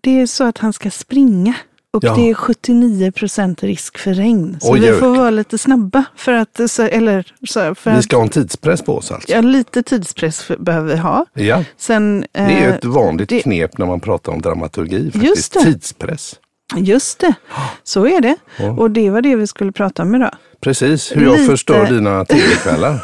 det 0.00 0.20
är 0.20 0.26
så 0.26 0.44
att 0.44 0.58
han 0.58 0.72
ska 0.72 0.90
springa. 0.90 1.54
Och 1.92 2.04
Ja. 2.04 2.14
det 2.16 2.30
är 2.30 2.34
79 2.34 3.12
procent 3.12 3.62
risk 3.62 3.98
för 3.98 4.14
regn. 4.14 4.56
Så 4.60 4.72
Oj, 4.72 4.80
vi 4.80 4.92
får 4.92 5.16
vara 5.16 5.30
lite 5.30 5.58
snabba. 5.58 6.04
För 6.16 6.32
att, 6.32 6.60
så, 6.70 6.82
eller, 6.82 7.34
så, 7.48 7.74
för 7.74 7.90
Vi 7.90 7.96
att 7.96 8.04
ska 8.04 8.16
ha 8.16 8.22
en 8.22 8.28
tidspress 8.28 8.82
på 8.82 8.96
oss 8.96 9.10
alltså. 9.12 9.32
ja, 9.32 9.40
lite 9.40 9.82
tidspress 9.82 10.42
för, 10.42 10.56
behöver 10.56 10.88
vi 10.94 10.96
ha. 11.00 11.26
Ja, 11.34 11.64
Sen, 11.76 12.20
det 12.32 12.38
är 12.40 12.48
ju 12.50 12.66
eh, 12.68 12.74
ett 12.74 12.84
vanligt 12.84 13.28
det- 13.28 13.40
knep 13.42 13.78
när 13.78 13.86
man 13.86 14.00
pratar 14.00 14.32
om 14.32 14.40
dramaturgi. 14.42 15.04
Faktiskt. 15.10 15.24
Just 15.36 15.52
det. 15.52 15.60
Tidspress. 15.64 16.34
Just 16.76 17.18
det, 17.18 17.34
så 17.84 18.06
är 18.06 18.20
det. 18.20 18.36
Ja. 18.56 18.70
Och 18.70 18.90
det 18.90 19.10
var 19.10 19.22
det 19.22 19.36
vi 19.36 19.46
skulle 19.46 19.72
prata 19.72 20.02
om 20.02 20.14
idag. 20.14 20.34
Precis, 20.62 21.16
hur 21.16 21.22
jag 21.24 21.32
Lite- 21.32 21.44
förstör 21.50 21.86
dina 21.86 22.24
tv-kvällar. 22.24 22.98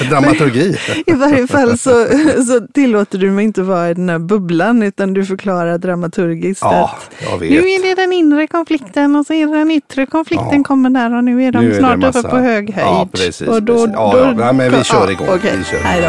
Dramaturgi. 0.10 0.76
I 1.06 1.12
varje 1.12 1.46
fall 1.46 1.78
så, 1.78 2.06
så 2.46 2.66
tillåter 2.74 3.18
du 3.18 3.30
mig 3.30 3.44
inte 3.44 3.62
vara 3.62 3.90
i 3.90 3.94
den 3.94 4.08
här 4.08 4.18
bubblan 4.18 4.82
utan 4.82 5.14
du 5.14 5.24
förklarar 5.24 5.78
dramaturgiskt 5.78 6.62
Ja, 6.62 6.96
att 7.24 7.40
nu 7.40 7.56
är 7.56 7.82
det 7.82 8.02
den 8.02 8.12
inre 8.12 8.46
konflikten 8.46 9.16
och 9.16 9.26
så 9.26 9.32
är 9.32 9.46
det 9.46 9.58
den 9.58 9.70
yttre 9.70 10.06
konflikten 10.06 10.48
Ja. 10.58 10.62
kommer 10.64 10.90
där 10.90 11.16
och 11.16 11.24
nu 11.24 11.42
är 11.44 11.52
de 11.52 11.64
Nu 11.64 11.72
är 11.74 11.78
snart 11.78 11.98
massa- 11.98 12.18
uppe 12.18 12.28
på 12.28 12.36
hög 12.36 12.70
höjd. 12.74 12.86
Ja, 12.86 13.08
precis, 13.12 13.40
Och 13.48 13.62
då, 13.62 13.74
precis. 13.74 13.90
Ja, 13.94 14.32
då, 14.36 14.42
ja. 14.42 14.52
Men 14.52 14.72
vi 14.72 14.84
kör 14.84 15.10
igång. 15.10 15.28
okej. 15.30 15.52
Vi 15.58 15.64
kör. 15.64 15.78
Hej 15.78 16.00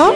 Ja, 0.00 0.14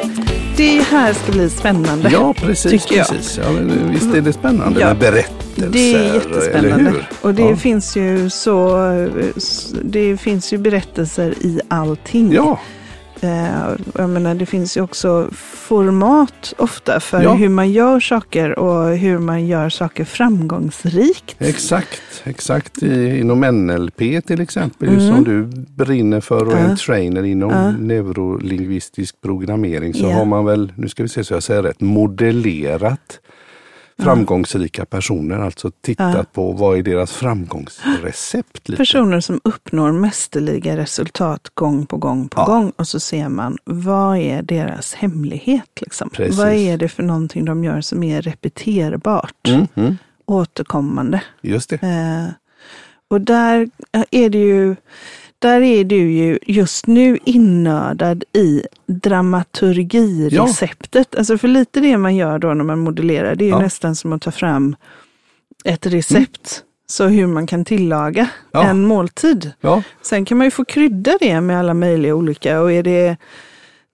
det 0.57 0.81
här 0.81 1.13
ska 1.13 1.33
bli 1.33 1.51
spännande. 1.51 2.09
Ja, 2.13 2.35
precis. 2.35 2.87
Precis. 2.87 3.39
Ja, 3.43 3.53
men 3.53 3.91
visst 3.91 4.15
är 4.15 4.21
det 4.21 4.33
spännande 4.33 4.81
Ja, 4.81 4.87
med 4.87 4.97
berättelser? 4.99 5.69
Det 5.73 5.95
är 5.95 6.15
jättespännande. 6.15 6.93
Och 7.21 7.35
det 7.35 7.43
Ja. 7.43 7.57
finns 7.57 7.97
ju 7.97 8.31
så, 8.31 8.79
det 9.83 10.17
finns 10.17 10.53
ju 10.53 10.59
berättelser 10.59 11.35
i 11.41 11.61
allting. 11.69 12.33
Ja, 12.33 12.51
Eh, 12.51 12.59
jag 13.21 14.11
menar, 14.11 14.35
det 14.35 14.47
finns 14.47 14.77
ju 14.77 14.81
också 14.81 15.29
format 15.55 16.55
ofta 16.59 17.01
för 17.01 17.23
Ja. 17.23 17.35
hur 17.35 17.49
man 17.49 17.73
gör 17.73 18.01
saker 18.01 18.59
och 18.59 18.97
hur 18.97 19.19
man 19.19 19.47
gör 19.47 19.69
saker 19.69 20.05
framgångsrikt. 20.05 21.37
exakt. 21.39 22.01
Exakt 22.25 22.83
I, 22.83 23.19
inom 23.21 23.41
NLP 23.41 24.21
till 24.27 24.41
exempel, 24.41 24.89
Mm. 24.89 25.01
som 25.15 25.25
du 25.25 25.43
brinner 25.85 26.21
för 26.21 26.47
och 26.47 26.53
är 26.53 26.59
Ja. 26.59 26.65
en 26.71 26.77
trainer 26.77 27.23
inom 27.23 27.51
Ja. 27.51 27.71
neurolingvistisk 27.71 29.21
programmering 29.21 29.95
så 29.95 30.11
har 30.11 30.25
man 30.25 30.45
väl, 30.45 30.73
nu 30.77 30.89
ska 30.89 31.03
vi 31.03 31.09
se 31.09 31.25
så 31.25 31.35
jag 31.35 31.43
säger 31.43 31.63
rätt, 31.63 31.81
modellerat 31.81 33.21
framgångsrika 34.03 34.85
personer. 34.87 35.39
Alltså 35.39 35.71
tittat 35.81 36.15
Ja. 36.17 36.25
på 36.33 36.53
vad 36.53 36.79
är 36.79 36.83
deras 36.83 37.13
framgångsrecept. 37.13 38.69
Lite. 38.69 38.77
Personer 38.77 39.21
som 39.21 39.41
uppnår 39.45 39.93
mästerliga 39.93 40.77
resultat 40.77 41.49
gång 41.55 41.87
på 41.87 41.97
gång 41.97 42.29
på 42.29 42.41
Ja. 42.41 42.45
gång 42.47 42.73
och 42.77 42.89
så 42.89 43.01
ser 43.01 43.29
man 43.29 43.59
vad 43.65 44.17
är 44.19 44.43
deras 44.43 44.95
hemlighet. 44.95 45.71
Liksom? 45.81 46.11
Precis. 46.11 46.39
Vad 46.39 46.53
är 46.53 46.77
det 46.79 46.89
för 46.89 47.03
någonting 47.03 47.45
de 47.45 47.65
gör 47.65 47.81
som 47.81 48.03
är 48.03 48.23
repeterbart, 48.23 49.49
Mm, 49.49 49.67
mm, 49.75 49.97
återkommande. 50.27 51.23
just 51.43 51.71
det. 51.71 51.83
Eh, 51.83 52.25
och 53.15 53.21
där 53.21 53.69
är 54.11 54.31
det 54.31 54.39
ju 54.39 54.77
där 55.39 55.61
är 55.61 55.85
du 55.85 56.13
ju 56.13 56.39
just 56.47 56.87
nu 56.87 57.19
innördad 57.25 58.25
i 58.33 58.63
dramaturgireceptet. 58.87 61.15
Alltså 61.15 61.39
för 61.39 61.49
lite 61.49 61.81
det 61.81 61.97
man 61.97 62.17
gör 62.17 62.39
då 62.39 62.55
när 62.55 62.65
man 62.65 62.79
modellerar, 62.79 63.35
det 63.35 63.45
är 63.45 63.49
Ja. 63.49 63.59
nästan 63.59 63.97
som 63.97 64.13
att 64.13 64.23
ta 64.23 64.31
fram 64.31 64.77
ett 65.65 65.87
recept. 65.87 66.63
Så 66.87 67.07
hur 67.07 67.27
man 67.27 67.47
kan 67.47 67.65
tillaga 67.65 68.29
Ja. 68.53 68.63
en 68.65 68.85
måltid. 68.87 69.53
Ja, 69.61 69.83
Sen 70.03 70.25
kan 70.25 70.39
man 70.39 70.47
ju 70.47 70.51
få 70.51 70.65
krydda 70.65 71.17
det 71.21 71.41
med 71.41 71.59
alla 71.59 71.75
möjliga 71.75 72.15
olika. 72.15 72.61
Och 72.61 72.73
är 72.73 72.83
det 72.83 73.17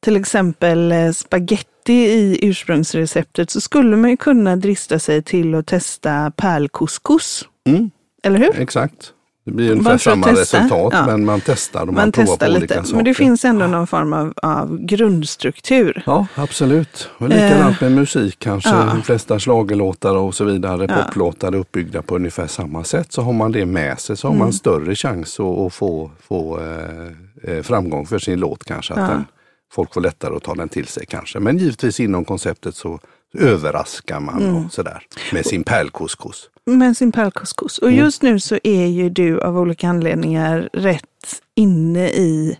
till 0.01 0.17
exempel 0.17 0.93
eh, 0.93 1.11
spaghetti 1.13 1.93
i 1.93 2.39
ursprungsreceptet 2.43 3.51
så 3.51 3.61
skulle 3.61 3.97
man 3.97 4.11
ju 4.11 4.17
kunna 4.17 4.57
drista 4.57 4.99
sig 4.99 5.23
till 5.23 5.55
att 5.55 5.67
testa 5.67 6.33
pärlcouscous. 6.37 7.45
mm, 7.69 7.91
Eller 8.23 8.39
hur? 8.39 8.61
exakt. 8.61 9.13
Det 9.45 9.51
blir 9.53 9.71
ungefär 9.73 9.99
samma 9.99 10.27
testa. 10.27 10.41
resultat 10.59 10.93
Ja. 10.97 11.07
men 11.07 11.25
man 11.25 11.41
testar 11.45 11.81
och 11.81 11.87
man, 11.87 11.95
Man 11.95 12.13
provar 12.13 12.37
på 12.37 12.45
lite. 12.47 12.59
olika 12.59 12.75
saker. 12.75 12.97
Men 12.97 13.05
det 13.05 13.15
finns 13.15 13.45
ändå 13.45 13.67
någon 13.67 13.87
form 13.87 14.13
av, 14.13 14.35
av 14.43 14.79
grundstruktur. 14.81 16.03
Ja, 16.07 16.27
absolut. 16.35 17.11
Och 17.19 17.29
likadant 17.29 17.81
med 17.81 17.93
musik 17.93 18.37
kanske. 18.39 18.71
Eh, 18.71 18.77
ja. 18.77 18.85
De 18.95 19.03
flesta 19.03 19.39
schlagerlåtar 19.39 20.17
och 20.17 20.35
så 20.35 20.45
vidare, 20.45 20.87
Ja. 20.89 21.03
poplåtar 21.05 21.53
är 21.53 21.57
uppbyggda 21.57 22.03
på 22.03 22.17
ungefär 22.17 22.47
samma 22.47 22.85
sätt. 22.85 23.13
Så 23.13 23.23
har 23.23 23.33
man 23.33 23.53
det 23.53 23.67
med 23.67 24.01
sig 24.01 24.17
så 24.17 24.27
har 24.29 24.33
Mm. 24.35 24.39
man 24.45 24.53
större 24.53 24.95
chans 24.95 25.41
att, 25.41 25.47
att 25.59 25.75
få, 25.75 26.11
få 26.29 26.61
eh, 26.61 27.53
eh, 27.57 27.63
framgång 27.63 28.07
för 28.07 28.19
sin 28.19 28.41
låt 28.41 28.65
kanske. 28.65 28.95
Att 28.95 29.11
den, 29.11 29.25
folk 29.73 29.95
får 29.95 30.01
lättare 30.01 30.37
att 30.37 30.43
ta 30.43 30.55
den 30.55 30.69
till 30.69 30.87
sig 30.87 31.07
kanske. 31.07 31.41
Men 31.41 31.59
givetvis 31.59 32.01
inom 32.01 32.25
konceptet 32.25 32.75
så 32.75 32.99
överraskar 33.39 34.21
man 34.21 34.43
Mm. 34.43 34.57
och 34.67 34.73
sådär 34.73 35.03
med 35.33 35.47
sin 35.47 35.65
pärlcouscous. 35.65 36.51
Med 36.79 36.97
sin 36.97 37.13
pärlcouscous. 37.13 37.79
Och 37.79 37.89
Mm. 37.89 37.99
just 38.01 38.23
nu 38.23 38.41
så 38.41 38.59
är 38.65 38.87
ju 38.87 39.09
du 39.11 39.41
av 39.41 39.59
olika 39.59 39.89
anledningar 39.89 40.69
rätt 40.73 41.43
inne 41.55 42.09
i 42.09 42.59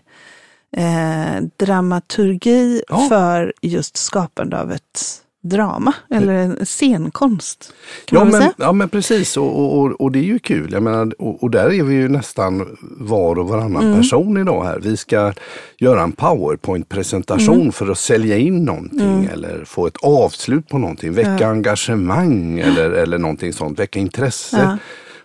eh, 0.77 1.41
dramaturgi 1.57 2.83
Ja. 2.89 3.05
för 3.09 3.53
just 3.61 3.97
skapande 3.97 4.61
av 4.61 4.71
ett 4.71 5.21
drama 5.43 5.93
eller 6.09 6.33
en 6.33 6.65
scenkonst. 6.65 7.73
Kan 8.05 8.17
Ja 8.19 8.23
man 8.23 8.31
men, 8.31 8.41
säga? 8.41 8.53
ja 8.57 8.71
men 8.71 8.89
precis 8.89 9.37
och, 9.37 9.59
och, 9.59 9.79
och, 9.79 9.91
och 10.01 10.11
det 10.11 10.19
är 10.19 10.23
ju 10.23 10.39
kul. 10.39 10.69
Jag 10.73 10.83
menar, 10.83 11.13
och, 11.21 11.43
och 11.43 11.51
där 11.51 11.73
är 11.73 11.83
vi 11.83 11.95
ju 11.95 12.09
nästan 12.09 12.77
var 12.81 13.39
och 13.39 13.47
varannan 13.49 13.83
Mm. 13.83 13.97
person 13.97 14.37
idag 14.37 14.63
här. 14.63 14.79
Vi 14.79 14.97
ska 14.97 15.33
göra 15.77 16.01
en 16.01 16.11
powerpoint-presentation 16.11 17.55
Mm. 17.61 17.71
för 17.71 17.91
att 17.91 17.97
sälja 17.97 18.37
in 18.37 18.65
någonting 18.65 19.29
eller 19.33 19.65
få 19.65 19.87
ett 19.87 19.97
avslut 20.03 20.67
på 20.69 20.77
någonting. 20.77 21.13
Väcka 21.13 21.37
Ja. 21.39 21.47
engagemang 21.47 22.59
eller, 22.59 22.91
eller 22.91 23.17
någonting 23.17 23.53
sånt, 23.53 23.79
väcka 23.79 23.99
intresse. 23.99 24.57
Ja. 24.61 24.77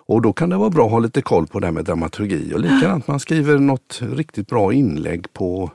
Och 0.09 0.23
då 0.23 0.33
kan 0.33 0.49
det 0.51 0.57
vara 0.57 0.71
bra 0.71 0.85
att 0.87 0.91
ha 0.93 0.99
lite 0.99 1.23
koll 1.23 1.47
på 1.47 1.61
det 1.61 1.67
här 1.67 1.73
med 1.73 1.85
dramaturgi. 1.85 2.53
Och 2.55 2.61
likadant 2.61 3.09
man 3.09 3.21
skriver 3.21 3.59
något 3.59 4.01
riktigt 4.17 4.49
bra 4.49 4.73
inlägg 4.73 5.33
på 5.33 5.71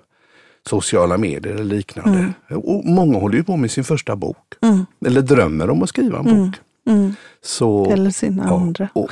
sociala 0.70 1.18
medier 1.18 1.54
eller 1.54 1.64
liknande. 1.64 2.34
Och 2.50 2.86
många 2.86 3.20
håller 3.20 3.38
ju 3.38 3.44
på 3.44 3.58
med 3.58 3.72
sin 3.72 3.84
första 3.84 4.16
bok. 4.16 4.38
Mm. 4.62 4.86
Eller 5.06 5.22
drömmer 5.22 5.70
om 5.70 5.84
att 5.84 5.90
skriva 5.90 6.20
en 6.20 6.26
bok. 6.26 6.56
Mm. 6.88 7.16
Så, 7.44 7.92
Eller 7.92 8.12
sina 8.12 8.44
ja, 8.48 8.56
andra. 8.56 8.90
Och, 8.94 9.10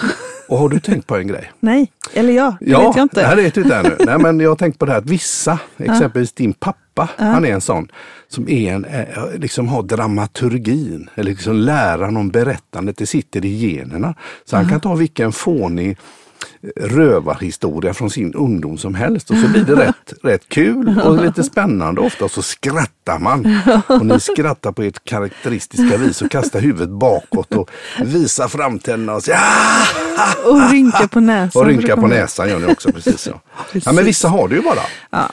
och 0.48 0.58
har 0.58 0.70
du 0.70 0.80
tänkt 0.80 1.08
på 1.08 1.16
en 1.18 1.28
grej? 1.28 1.52
Nej, 1.60 1.92
eller 2.14 2.34
ja, 2.34 2.58
det 2.60 2.70
Ja, 2.70 2.88
vet 2.88 2.96
jag 2.96 3.06
inte. 3.06 3.22
det 3.22 3.28
här 3.28 3.36
vet 3.36 3.54
du 3.54 3.62
inte 3.62 3.76
ännu. 3.76 3.96
Nej, 4.00 4.18
men 4.20 4.40
jag 4.40 4.50
har 4.50 4.56
tänkt 4.56 4.80
på 4.80 4.86
det 4.86 4.92
här 4.92 5.00
att 5.00 5.10
vissa, 5.10 5.60
exempelvis 5.78 6.34
din 6.34 6.54
pappa, 6.54 7.10
han 7.18 7.46
är 7.46 7.54
en 7.54 7.62
sån 7.62 7.88
som 8.28 8.50
är 8.50 8.74
en, 8.74 8.86
eh, 8.86 9.08
liksom 9.36 9.68
har 9.68 9.84
dramaturgin, 9.84 11.10
eller 11.16 11.31
liksom 11.31 11.56
läran 11.56 12.18
om 12.18 12.30
berättandet, 12.30 12.98
det 12.98 13.06
sitter 13.06 13.46
i 13.46 13.76
generna. 13.76 14.16
Så 14.46 14.56
han 14.56 14.70
kan 14.70 14.80
ta 14.80 14.96
vilken 14.96 15.31
fånig 15.31 15.98
rövarhistoria 16.76 17.94
från 17.94 18.10
sin 18.10 18.34
ungdom 18.34 18.78
som 18.78 18.96
helst 18.96 19.32
och 19.32 19.38
så 19.38 19.48
blir 19.48 19.64
det 19.64 19.76
rätt, 19.76 20.14
rätt 20.24 20.50
kul 20.50 21.00
och 21.06 21.24
lite 21.26 21.44
spännande 21.44 22.02
ofta 22.02 22.30
så 22.30 22.42
skrattar 22.42 23.20
man. 23.20 23.60
Och 23.88 24.06
ni 24.06 24.20
skrattar 24.20 24.72
på 24.72 24.84
ert 24.84 25.04
karaktäristiska 25.04 25.98
vis 25.98 26.22
och 26.22 26.32
kastar 26.32 26.60
huvudet 26.60 26.90
bakåt 26.90 27.56
och 27.56 27.70
visar 28.04 28.48
framtänderna 28.48 29.16
och 29.16 29.24
säger! 29.24 29.40
Och 30.46 30.72
rynka 30.72 31.08
på 31.08 31.20
näsan. 31.20 31.62
och 31.62 31.68
rynka 31.68 31.96
på 31.96 32.08
näsan 32.08 32.50
gör 32.50 32.60
ni 32.60 32.74
också. 32.74 32.92
Precis, 32.92 33.28
ja. 33.28 33.42
Precis. 33.72 33.86
Ja, 33.86 33.92
men 33.92 34.06
vissa 34.06 34.28
har 34.28 34.48
det 34.48 34.56
ju 34.56 34.62
bara. 34.62 34.82
Ja. 35.10 35.30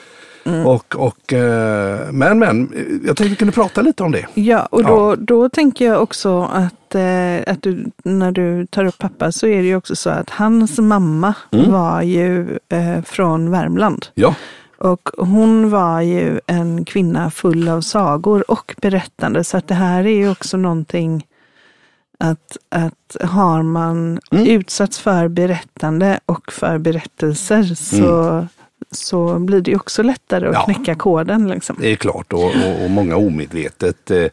Och, 0.66 0.96
och, 0.96 1.32
eh, 1.32 2.12
men, 2.12 2.38
men, 2.38 2.72
jag 3.06 3.16
tänkte 3.16 3.24
vi 3.24 3.36
kunde 3.36 3.52
prata 3.52 3.82
lite 3.82 4.02
om 4.02 4.12
det. 4.12 4.26
Ja, 4.34 4.66
och 4.70 4.84
då, 4.84 5.14
då 5.14 5.48
tänker 5.48 5.84
jag 5.86 6.02
också 6.02 6.42
att, 6.42 6.94
eh, 6.94 7.52
att 7.52 7.62
du, 7.62 7.84
när 8.04 8.32
du 8.32 8.66
tar 8.66 8.84
upp 8.84 8.98
pappa 8.98 9.32
så 9.32 9.46
är 9.46 9.56
det 9.62 9.68
ju 9.68 9.76
också 9.76 9.96
så 9.96 10.10
att 10.10 10.30
hans 10.30 10.78
mamma 10.78 11.34
Mm. 11.52 11.72
var 11.72 12.02
ju 12.02 12.58
eh, 12.68 13.02
från 13.04 13.50
Värmland. 13.50 14.06
Ja, 14.14 14.34
Och 14.78 15.08
hon 15.18 15.70
var 15.70 16.00
ju 16.00 16.40
en 16.46 16.84
kvinna 16.84 17.30
full 17.30 17.68
av 17.68 17.80
sagor 17.80 18.50
och 18.50 18.74
berättande. 18.82 19.44
Så 19.44 19.56
att 19.56 19.68
det 19.68 19.74
här 19.74 20.06
är 20.06 20.16
ju 20.16 20.30
också 20.30 20.56
någonting 20.56 21.26
att, 22.18 22.56
att 22.68 23.16
har 23.28 23.62
man 23.62 24.20
Mm. 24.30 24.46
utsatts 24.46 24.98
för 24.98 25.28
berättande 25.28 26.20
och 26.26 26.52
för 26.52 26.78
berättelser 26.78 27.62
så, 27.74 28.46
så 28.90 29.38
blir 29.38 29.60
det 29.60 29.76
också 29.76 30.02
lättare 30.02 30.46
att 30.48 30.54
Ja. 30.54 30.64
knäcka 30.64 30.94
koden. 30.94 31.48
Liksom. 31.48 31.76
det 31.80 31.92
är 31.92 31.96
klart 31.96 32.32
och, 32.32 32.44
och, 32.44 32.84
och 32.84 32.90
många 32.90 33.16
omedvetet 33.16 34.10
eh, 34.10 34.24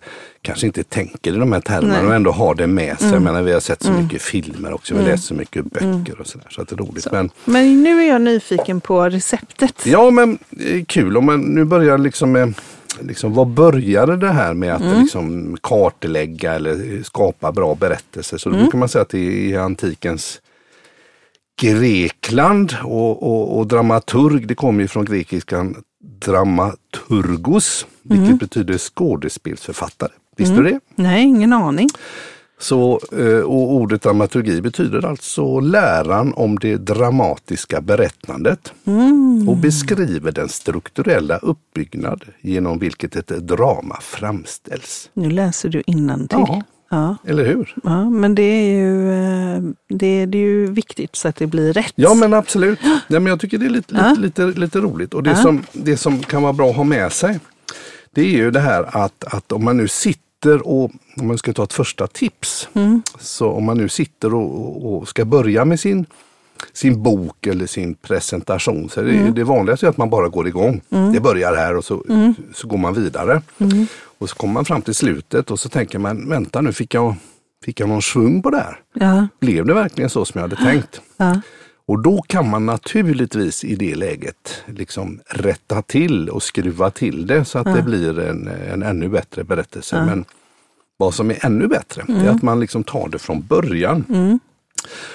kanske 0.41 0.65
inte 0.65 0.83
tänker 0.83 1.33
i 1.33 1.37
de 1.37 1.51
här 1.51 1.59
termerna 1.61 1.97
Nej. 1.97 2.05
och 2.07 2.15
ändå 2.15 2.31
har 2.31 2.55
det 2.55 2.67
med 2.67 2.99
sig. 2.99 3.07
Mm. 3.09 3.23
Menar, 3.23 3.41
vi 3.41 3.53
har 3.53 3.59
sett 3.59 3.83
så 3.83 3.91
mycket 3.91 4.21
filmer 4.21 4.73
också, 4.73 4.93
vi 4.93 4.99
Mm. 4.99 5.11
läst 5.11 5.23
så 5.25 5.33
mycket 5.33 5.65
böcker 5.65 6.19
och 6.19 6.27
sådär. 6.27 6.47
Så 6.49 6.61
att 6.61 6.67
det 6.67 6.75
är 6.75 6.77
roligt. 6.77 7.03
Så. 7.03 7.09
Men, 7.11 7.29
Men 7.45 7.83
nu 7.83 8.01
är 8.03 8.07
jag 8.09 8.21
nyfiken 8.21 8.81
på 8.81 9.09
receptet. 9.09 9.85
ja, 9.85 10.09
men 10.11 10.37
eh, 10.59 10.83
kul. 10.87 11.17
Om 11.17 11.25
man 11.25 11.41
nu 11.41 11.63
börjar 11.63 11.97
liksom 11.97 12.31
med 12.31 12.53
Liksom, 13.01 13.33
vad 13.33 13.47
började 13.47 14.17
det 14.17 14.31
här 14.31 14.53
med 14.53 14.73
att 14.75 14.81
Mm. 14.81 15.01
liksom 15.01 15.57
kartlägga 15.61 16.53
eller 16.53 17.03
skapa 17.03 17.51
bra 17.51 17.75
berättelser? 17.75 18.37
Så 18.37 18.49
då 18.49 18.55
Mm. 18.55 18.65
brukar 18.65 18.77
man 18.79 18.89
säga 18.89 19.01
att 19.01 19.09
det 19.09 19.53
är 19.53 19.59
antikens 19.59 20.41
Grekland 21.61 22.75
och, 22.83 23.23
och, 23.23 23.57
och 23.57 23.67
dramaturg, 23.67 24.47
det 24.47 24.55
kommer 24.55 24.81
ju 24.81 24.87
från 24.87 25.05
grekiskan 25.05 25.75
dramaturgos, 26.25 27.85
vilket 28.03 28.39
betyder 28.39 28.77
skådespelsförfattare. 28.77 30.11
Visste 30.37 30.55
du 30.55 30.63
det? 30.63 30.79
Nej, 30.95 31.23
ingen 31.23 31.53
aning. 31.53 31.89
Så, 32.59 32.99
eh, 33.17 33.39
och 33.39 33.73
ordet 33.73 34.01
dramaturgi 34.01 34.61
betyder 34.61 35.05
alltså 35.05 35.59
läran 35.59 36.33
om 36.33 36.59
det 36.59 36.77
dramatiska 36.77 37.81
berättandet 37.81 38.73
och 39.47 39.57
beskriver 39.57 40.31
den 40.31 40.49
strukturella 40.49 41.37
uppbyggnad 41.37 42.23
genom 42.41 42.79
vilket 42.79 43.15
ett 43.15 43.27
drama 43.27 43.97
framställs. 44.01 45.09
Nu 45.13 45.29
läser 45.29 45.69
du 45.69 45.83
innantill. 45.85 46.45
Ja. 46.47 46.63
Ja. 46.93 47.15
Eller 47.27 47.45
hur? 47.45 47.73
Ja, 47.83 48.09
men 48.09 48.35
det 48.35 48.41
är, 48.43 48.73
ju, 48.75 49.11
eh, 49.11 49.61
det, 49.89 50.25
det 50.25 50.37
är 50.37 50.41
ju 50.41 50.71
viktigt 50.71 51.15
så 51.15 51.27
att 51.27 51.35
det 51.35 51.47
blir 51.47 51.73
rätt. 51.73 51.93
Ja 51.95 52.13
men 52.13 52.33
absolut. 52.33 52.79
Ja, 52.83 53.19
men 53.19 53.25
jag 53.25 53.39
tycker 53.39 53.57
det 53.57 53.65
är 53.65 53.69
lite, 53.69 53.95
Ja. 53.95 54.15
lite, 54.19 54.45
lite, 54.45 54.79
roligt. 54.79 55.13
Och 55.13 55.23
det, 55.23 55.29
Ja. 55.29 55.35
som, 55.35 55.63
det 55.71 55.97
som 55.97 56.19
kan 56.19 56.41
vara 56.43 56.53
bra 56.53 56.69
att 56.69 56.75
ha 56.75 56.83
med 56.83 57.11
sig 57.11 57.39
det 58.11 58.21
är 58.21 58.25
ju 58.29 58.51
det 58.51 58.59
här 58.59 58.97
att, 59.03 59.23
att 59.23 59.51
om 59.51 59.63
man 59.65 59.77
nu 59.77 59.87
sitter 59.87 60.67
och, 60.67 60.91
om 61.17 61.27
man 61.27 61.37
ska 61.37 61.53
ta 61.53 61.63
ett 61.63 61.73
första 61.73 62.07
tips, 62.07 62.69
Mm. 62.73 63.01
så 63.19 63.49
om 63.51 63.63
man 63.65 63.77
nu 63.77 63.89
sitter 63.89 64.33
och, 64.33 64.93
och- 64.97 65.07
ska 65.07 65.25
börja 65.25 65.65
med 65.65 65.79
sin, 65.79 66.05
sin 66.73 67.03
bok 67.03 67.47
eller 67.47 67.65
sin 67.67 67.93
presentation 67.95 68.89
så 68.89 68.99
är 68.99 69.05
det, 69.05 69.11
Mm. 69.11 69.33
det 69.33 69.43
vanligaste 69.43 69.85
är 69.85 69.89
att 69.89 69.97
man 69.97 70.09
bara 70.09 70.27
går 70.29 70.47
igång. 70.47 70.81
Det 71.13 71.19
börjar 71.19 71.55
här 71.55 71.75
och 71.77 71.85
så, 71.85 72.03
Mm. 72.09 72.33
så 72.53 72.67
går 72.67 72.77
man 72.77 72.93
vidare. 72.93 73.41
Och 74.17 74.29
så 74.29 74.35
kommer 74.35 74.53
man 74.53 74.65
fram 74.65 74.81
till 74.81 74.95
slutet 74.95 75.51
och 75.51 75.59
så 75.59 75.69
tänker 75.69 75.99
man, 75.99 76.29
vänta 76.29 76.61
nu 76.61 76.73
fick 76.73 76.93
jag, 76.93 77.15
fick 77.65 77.79
jag 77.79 77.89
någon 77.89 78.01
svung 78.01 78.41
på 78.41 78.49
det 78.49 78.57
här? 78.57 78.79
Ja, 78.93 79.27
Blev 79.39 79.65
det 79.65 79.73
verkligen 79.73 80.09
så 80.09 80.25
som 80.25 80.39
jag 80.39 80.49
hade 80.49 80.63
tänkt? 80.63 81.01
ja, 81.17 81.41
Och 81.85 81.99
då 82.01 82.21
kan 82.21 82.49
man 82.49 82.65
naturligtvis 82.65 83.63
i 83.63 83.75
det 83.75 83.95
läget 83.95 84.63
liksom 84.65 85.19
rätta 85.29 85.81
till 85.81 86.29
och 86.29 86.43
skruva 86.43 86.89
till 86.89 87.27
det 87.27 87.45
så 87.45 87.59
att 87.59 87.75
det 87.75 87.81
blir 87.81 88.19
en, 88.19 88.47
en 88.47 88.83
ännu 88.83 89.09
bättre 89.09 89.43
berättelse. 89.43 89.95
Men 90.05 90.25
vad 90.97 91.13
som 91.13 91.31
är 91.31 91.45
ännu 91.45 91.67
bättre 91.67 92.03
det 92.07 92.13
är 92.13 92.29
att 92.29 92.41
man 92.41 92.59
liksom 92.59 92.83
tar 92.83 93.09
det 93.09 93.19
från 93.19 93.41
början. 93.41 94.05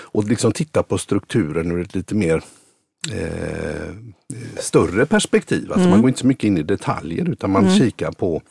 Och 0.01 0.25
liksom 0.25 0.53
tittar 0.53 0.83
på 0.83 0.99
strukturen 0.99 1.71
ur 1.71 1.81
ett 1.81 1.95
lite 1.95 2.15
mer 2.15 2.43
eh, 3.13 3.95
större 4.59 5.07
perspektiv. 5.07 5.73
Alltså 5.73 5.89
Man 5.89 6.01
går 6.01 6.09
inte 6.09 6.21
så 6.21 6.27
mycket 6.27 6.45
in 6.45 6.59
i 6.59 6.63
detaljer 6.63 7.29
utan 7.29 7.51
man 7.51 7.71
kikar 7.79 8.13
på 8.13 8.43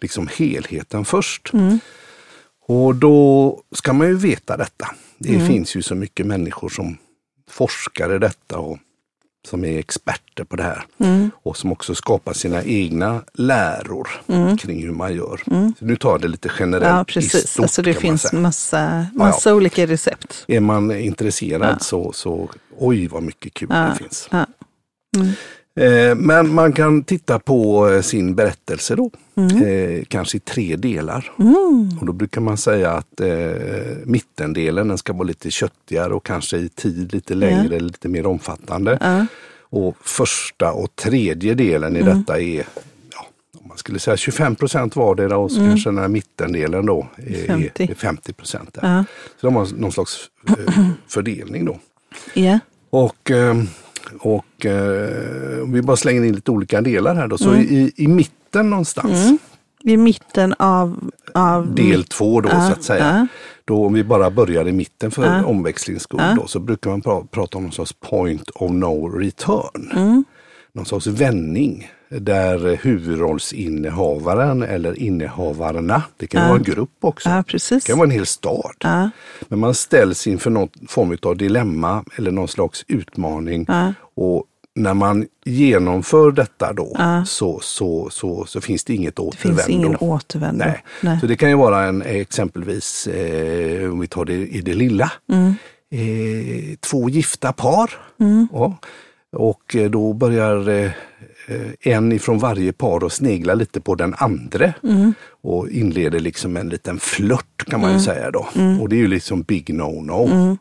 liksom 0.00 0.28
helheten 0.38 1.04
först. 1.04 1.50
Och 2.68 2.94
då 2.94 3.60
ska 3.74 3.92
man 3.92 4.06
ju 4.06 4.16
veta 4.16 4.56
detta. 4.56 4.86
Det 5.18 5.40
finns 5.46 5.76
ju 5.76 5.82
så 5.82 5.94
mycket 5.94 6.26
människor 6.26 6.68
som 6.68 6.96
forskar 7.50 8.14
i 8.14 8.18
detta 8.18 8.58
och 8.58 8.78
som 9.48 9.64
är 9.64 9.78
experter 9.78 10.44
på 10.44 10.56
det 10.56 10.62
här. 10.62 10.84
Och 11.42 11.56
som 11.56 11.72
också 11.72 11.94
skapar 11.94 12.32
sina 12.32 12.62
egna 12.64 13.22
läror 13.32 14.08
kring 14.56 14.82
hur 14.82 14.92
man 14.92 15.14
gör. 15.14 15.40
Så 15.78 15.84
nu 15.84 15.96
tar 15.96 16.10
jag 16.10 16.20
det 16.20 16.28
lite 16.28 16.50
generellt 16.58 16.84
ja 16.84 17.02
i 17.02 17.04
precis. 17.04 17.48
stort, 17.48 17.62
Alltså 17.62 17.82
det 17.82 17.94
finns 17.94 18.32
massa, 18.32 19.06
massa 19.14 19.54
olika 19.54 19.86
recept. 19.86 20.44
Är 20.48 20.60
man 20.60 20.92
intresserad 20.92 21.82
så, 21.82 22.12
så 22.12 22.50
oj 22.78 23.08
vad 23.08 23.22
mycket 23.22 23.54
kul 23.54 23.68
det 23.68 23.94
finns. 23.98 24.28
Eh, 25.76 26.14
Men 26.14 26.54
man 26.54 26.72
kan 26.72 27.04
titta 27.04 27.38
på 27.38 27.88
eh, 27.88 28.00
sin 28.00 28.34
berättelse 28.34 28.94
då, 28.94 29.10
Mm. 29.36 29.62
eh, 29.64 30.04
kanske 30.08 30.36
i 30.36 30.40
tre 30.40 30.76
delar. 30.76 31.30
Och 32.00 32.06
då 32.06 32.12
brukar 32.12 32.40
man 32.40 32.56
säga 32.56 32.90
att 32.92 33.20
eh, 33.20 33.52
mittendelen 34.04 34.88
den 34.88 34.98
ska 34.98 35.12
vara 35.12 35.22
lite 35.24 35.50
köttigare 35.50 36.14
och 36.14 36.24
kanske 36.24 36.56
i 36.56 36.68
tid 36.68 37.12
lite 37.14 37.34
längre, 37.34 37.80
lite 37.80 38.08
mer 38.08 38.26
omfattande. 38.26 38.98
Ja. 39.00 39.26
Och 39.60 39.96
första 40.04 40.72
och 40.72 40.96
tredje 40.96 41.54
delen 41.54 41.96
i 41.96 42.00
Mm. 42.00 42.18
detta 42.18 42.40
är 42.40 42.64
ja, 43.12 43.26
om 43.62 43.68
man 43.68 43.78
skulle 43.78 43.98
säga 43.98 44.16
25 44.16 44.56
procent 44.56 44.96
vardera 44.96 45.36
och 45.38 45.50
så 45.52 45.56
kanske 45.58 45.88
den 45.90 45.98
här 45.98 46.08
mittendelen 46.08 46.86
då 46.86 47.06
är 47.16 47.46
50. 47.46 47.46
50, 47.46 47.82
är 47.90 47.94
50 47.94 48.32
procent. 48.32 48.78
Ja. 48.82 49.04
Så 49.40 49.46
de 49.46 49.56
har 49.56 49.68
någon 49.76 49.92
slags 49.92 50.18
fördelning 51.08 51.64
då. 51.64 51.78
Ja. 52.34 52.58
Och, 52.90 53.30
eh, 53.30 53.54
och 54.18 54.66
eh, 54.66 55.62
om 55.62 55.72
vi 55.72 55.82
bara 55.82 55.96
slänger 55.96 56.24
in 56.24 56.34
lite 56.34 56.50
olika 56.50 56.80
delar 56.80 57.14
här 57.14 57.28
då. 57.28 57.38
Så 57.38 57.48
Mm. 57.50 57.60
i, 57.62 57.92
i 57.96 58.08
mitten 58.08 58.70
någonstans, 58.70 59.40
I 59.84 59.96
mitten 59.96 60.54
av, 60.58 61.10
av 61.34 61.74
del 61.74 62.04
två 62.04 62.40
då 62.40 62.48
så 62.48 62.56
att 62.56 62.82
säga. 62.82 63.04
ja. 63.04 63.26
Då 63.64 63.86
om 63.86 63.92
vi 63.94 64.04
bara 64.04 64.30
börjar 64.30 64.68
i 64.68 64.72
mitten 64.72 65.10
för 65.10 65.24
Ja. 65.24 65.44
omväxlings 65.44 66.02
skull 66.02 66.20
då, 66.36 66.46
så 66.46 66.58
brukar 66.60 66.90
man 66.90 67.00
pra, 67.02 67.20
prata 67.30 67.58
om 67.58 67.64
någon 67.64 67.72
sorts 67.72 67.92
point 67.92 68.50
of 68.50 68.70
no 68.70 69.08
return. 69.08 69.90
Mm. 69.96 70.24
Någon 70.72 70.86
sorts 70.86 71.06
vändning 71.06 71.90
där 72.08 72.78
huvudrollsinnehavaren 72.82 74.62
eller 74.62 74.98
innehavarna, 74.98 76.02
det 76.16 76.26
kan 76.26 76.48
vara 76.48 76.58
en 76.58 76.62
grupp 76.64 76.90
också, 77.00 77.28
det 77.28 77.86
kan 77.86 77.98
vara 77.98 78.06
en 78.06 78.10
hel 78.14 78.26
stad. 78.26 79.10
Ja. 79.48 79.50
Men 79.50 79.58
man 79.58 79.74
ställs 79.74 80.26
inför 80.26 80.50
någon 80.50 80.68
form 80.88 81.16
av 81.22 81.36
dilemma 81.36 82.04
eller 82.16 82.30
någon 82.30 82.48
slags 82.48 82.84
utmaning. 82.88 83.64
Ja. 83.68 83.92
Och 84.14 84.44
när 84.74 84.94
man 84.94 85.26
genomför 85.44 86.30
detta 86.30 86.72
då 86.72 86.96
så, 87.26 87.60
så, 87.62 88.08
så, 88.10 88.44
så 88.46 88.60
finns 88.60 88.84
det 88.84 88.94
inget 88.94 89.16
Det 89.16 89.22
återvändo. 89.22 89.56
finns 89.62 89.68
ingen 89.68 89.96
återvändo. 89.96 90.64
Nej. 90.64 90.82
Nej. 91.02 91.20
Så 91.20 91.26
det 91.26 91.36
kan 91.36 91.48
ju 91.48 91.56
vara 91.56 91.84
en, 91.84 92.02
exempelvis, 92.02 93.06
eh, 93.06 93.92
om 93.92 94.00
vi 94.00 94.06
tar 94.06 94.24
det 94.24 94.34
i 94.34 94.60
det 94.60 94.74
lilla, 94.74 95.12
Mm. 95.32 95.54
eh, 95.90 96.76
två 96.80 97.08
gifta 97.08 97.52
par. 97.52 97.90
Mm. 98.20 98.48
Ja. 98.52 98.78
Och 99.36 99.76
eh, 99.76 99.90
då 99.90 100.12
börjar 100.12 100.68
eh, 100.68 100.90
en 101.80 102.12
ifrån 102.12 102.38
varje 102.38 102.72
par 102.72 103.06
att 103.06 103.12
snegla 103.12 103.54
lite 103.54 103.80
på 103.80 103.94
den 103.94 104.14
andra 104.18 104.72
Mm. 104.82 105.14
och 105.42 105.68
inleder 105.68 106.20
liksom 106.20 106.56
en 106.56 106.68
liten 106.68 106.98
flört 106.98 107.64
kan 107.66 107.80
man 107.80 107.92
ju 107.92 108.00
säga 108.00 108.30
då. 108.30 108.46
Mm. 108.54 108.80
Och 108.80 108.88
det 108.88 108.96
är 108.96 108.98
ju 109.00 109.08
liksom 109.08 109.42
big 109.42 109.70
no-no. 109.70 110.56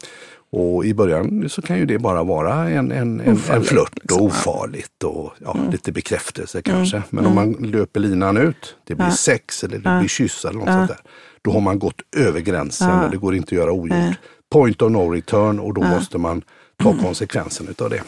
Och 0.51 0.85
i 0.85 0.93
början 0.93 1.49
så 1.49 1.61
kan 1.61 1.77
ju 1.77 1.85
det 1.85 1.97
bara 1.99 2.23
vara 2.23 2.69
en, 2.69 2.91
en, 2.91 3.19
en, 3.19 3.39
en 3.51 3.63
flört 3.63 4.11
och 4.11 4.21
ofarligt 4.21 5.03
och 5.03 5.33
ja, 5.43 5.57
lite 5.71 5.91
bekräftelse 5.91 6.61
kanske. 6.61 7.03
Men 7.09 7.25
om 7.25 7.35
man 7.35 7.51
löper 7.53 7.99
linan 7.99 8.37
ut, 8.37 8.75
det 8.83 8.95
blir 8.95 9.09
sex 9.09 9.63
eller 9.63 9.77
det 9.77 9.99
blir 9.99 10.07
kyss 10.07 10.45
eller 10.45 10.59
något 10.59 10.67
sånt 10.67 10.87
där. 10.87 10.99
Då 11.41 11.51
har 11.51 11.61
man 11.61 11.79
gått 11.79 12.01
över 12.17 12.39
gränsen 12.39 13.03
och 13.03 13.11
det 13.11 13.17
går 13.17 13.35
inte 13.35 13.47
att 13.55 13.59
göra 13.61 13.71
ogjort. 13.71 14.15
Point 14.51 14.81
of 14.81 14.91
no 14.91 15.11
return 15.11 15.59
och 15.59 15.73
då 15.73 15.81
måste 15.81 16.17
man 16.17 16.41
ta 16.77 16.97
konsekvensen 16.97 17.67
utav 17.67 17.89
det. 17.89 18.01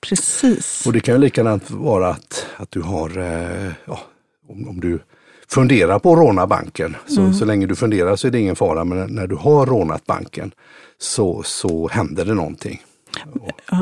Precis. 0.00 0.86
Och 0.86 0.92
det 0.92 1.00
kan 1.00 1.14
ju 1.14 1.20
likadant 1.20 1.70
vara 1.70 2.08
att, 2.08 2.46
att 2.56 2.70
du 2.70 2.80
har, 2.80 3.18
eh, 3.18 3.72
ja, 3.84 4.00
om, 4.48 4.68
om 4.68 4.80
du 4.80 4.98
funderar 5.48 5.98
på 5.98 6.12
att 6.12 6.18
råna 6.18 6.46
banken, 6.46 6.96
så, 7.06 7.32
så 7.32 7.44
länge 7.44 7.66
du 7.66 7.76
funderar 7.76 8.16
så 8.16 8.26
är 8.26 8.30
det 8.30 8.40
ingen 8.40 8.56
fara, 8.56 8.84
men 8.84 9.14
när 9.14 9.26
du 9.26 9.36
har 9.36 9.66
rånat 9.66 10.06
banken 10.06 10.52
så, 10.98 11.42
så 11.42 11.88
händer 11.88 12.24
det 12.24 12.34
någonting. 12.34 12.82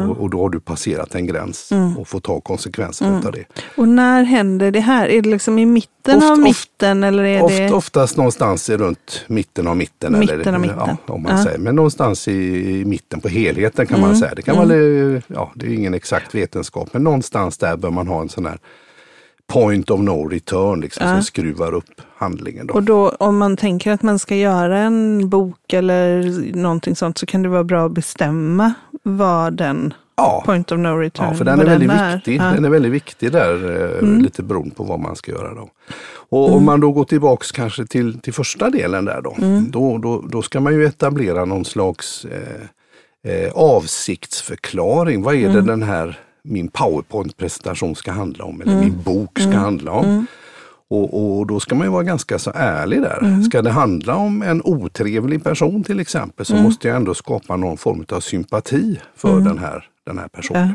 Och, 0.09 0.21
och, 0.21 0.31
då 0.31 0.43
har 0.43 0.51
du 0.51 0.61
passerat 0.61 1.15
en 1.15 1.27
gräns 1.27 1.71
och 1.99 2.09
får 2.09 2.21
ta 2.21 2.41
konsekvenserna 2.41 3.19
utav 3.19 3.33
det. 3.33 3.45
Och 3.77 3.89
när 3.89 4.23
händer 4.23 4.71
det 4.71 4.81
här? 4.81 5.09
Är 5.09 5.23
det 5.23 5.29
liksom 5.29 5.59
i 5.59 5.67
mitten 5.67 6.17
Oft- 6.19 6.31
av 6.31 6.39
mitten 6.39 7.05
eller 7.05 7.25
är 7.25 7.43
Oft, 7.43 7.57
det? 7.57 7.71
oftast 7.73 8.17
någonstans 8.17 8.71
i 8.71 8.77
runt 8.77 9.25
mitten 9.27 9.67
av 9.67 9.77
mitten. 9.77 10.19
Mitten 10.19 10.41
eller, 10.41 10.55
av 10.55 10.61
mitten. 10.61 10.77
Ja, 11.07 11.15
om 11.15 11.23
man 11.23 11.37
Ja. 11.37 11.45
säger. 11.45 11.59
Men 11.59 11.77
någonstans 11.77 12.29
i, 12.29 12.33
i 12.81 12.85
mitten 12.85 13.21
på 13.21 13.29
helheten 13.29 13.87
kan 13.87 14.01
man 14.01 14.17
säga. 14.17 14.35
Det 14.35 14.43
kan 14.43 14.57
vara, 14.57 15.23
ja, 15.27 15.53
det 15.55 15.67
är 15.67 15.71
ingen 15.75 15.95
exakt 15.95 16.35
vetenskap, 16.35 16.89
men 16.93 17.03
någonstans 17.05 17.59
där 17.59 17.77
bör 17.77 17.91
man 17.91 18.07
ha 18.09 18.21
en 18.21 18.29
sån 18.29 18.47
här 18.47 18.59
point 19.53 19.91
of 19.91 20.01
no 20.01 20.29
return 20.29 20.81
liksom, 20.81 21.07
som 21.09 21.23
skruvar 21.23 21.75
upp 21.75 22.01
handlingen. 22.17 22.67
Då. 22.67 22.75
Och 22.75 22.83
då 22.83 23.09
om 23.09 23.37
man 23.39 23.57
tänker 23.57 23.93
att 23.93 24.03
man 24.03 24.19
ska 24.19 24.37
göra 24.37 24.79
en 24.79 25.29
bok 25.29 25.73
eller 25.73 26.23
någonting 26.57 26.97
sånt 26.97 27.19
så 27.19 27.27
kan 27.27 27.43
det 27.43 27.49
vara 27.49 27.65
bra 27.65 27.87
att 27.87 27.93
bestämma 27.93 28.75
vad 29.03 29.53
den 29.57 29.95
Ja. 30.17 30.43
point 30.47 30.73
of 30.73 30.79
no 30.79 30.89
return 30.89 31.27
Ja, 31.29 31.35
för 31.35 31.45
den 31.45 31.61
är 31.61 31.65
väldigt 31.65 31.91
är. 31.91 32.15
viktig. 32.15 32.37
Ja. 32.37 32.43
Mm. 32.43 32.55
Den 32.55 32.65
är 32.65 32.69
väldigt 32.71 32.93
viktig 32.93 33.33
där, 33.33 33.83
eh, 34.03 34.09
lite 34.23 34.43
beroende 34.43 34.75
på 34.75 34.85
vad 34.85 35.01
man 35.01 35.17
ska 35.17 35.33
göra. 35.33 35.55
Då. 35.55 35.69
Och 36.29 36.53
om 36.57 36.65
man 36.65 36.81
då 36.81 36.93
går 36.93 37.05
tillbaks 37.05 37.53
kanske 37.53 37.87
till, 37.87 38.21
till 38.21 38.33
första 38.35 38.71
delen 38.71 39.05
där 39.05 39.21
då, 39.23 39.35
Mm. 39.39 39.71
då, 39.71 39.99
då, 39.99 40.25
då 40.29 40.43
ska 40.43 40.61
man 40.61 40.75
ju 40.75 40.85
etablera 40.87 41.45
någon 41.45 41.65
slags 41.65 42.25
eh, 42.25 43.33
eh, 43.33 43.53
avsiktsförklaring. 43.53 45.23
Vad 45.23 45.35
är 45.35 45.39
det 45.49 45.53
Mm. 45.53 45.67
den 45.67 45.83
här 45.83 46.19
min 46.47 46.69
powerpoint-presentation 46.69 47.95
ska 47.97 48.13
handla 48.13 48.45
om 48.45 48.61
eller 48.61 48.73
Mm. 48.73 48.85
min 48.85 49.03
bok 49.03 49.39
ska 49.41 49.51
handla 49.53 49.93
om. 49.93 50.27
Och, 50.89 51.39
och 51.39 51.47
då 51.47 51.61
ska 51.61 51.75
man 51.75 51.87
ju 51.87 51.91
vara 51.93 52.03
ganska 52.03 52.39
så 52.39 52.53
ärlig 52.55 53.03
där. 53.03 53.19
Mm. 53.23 53.43
Ska 53.43 53.63
det 53.63 53.71
handla 53.71 54.15
om 54.17 54.43
en 54.43 54.63
otrevlig 54.65 55.45
person 55.45 55.85
till 55.85 56.01
exempel 56.01 56.47
så 56.47 56.53
Mm. 56.53 56.65
måste 56.65 56.89
jag 56.89 56.97
ändå 56.97 57.15
skapa 57.15 57.57
någon 57.57 57.77
form 57.77 58.05
av 58.13 58.21
sympati 58.21 59.01
för 59.17 59.33
Mm. 59.33 59.45
den, 59.45 59.59
här, 59.59 59.85
den 60.07 60.19
här 60.19 60.29
personen. 60.29 60.75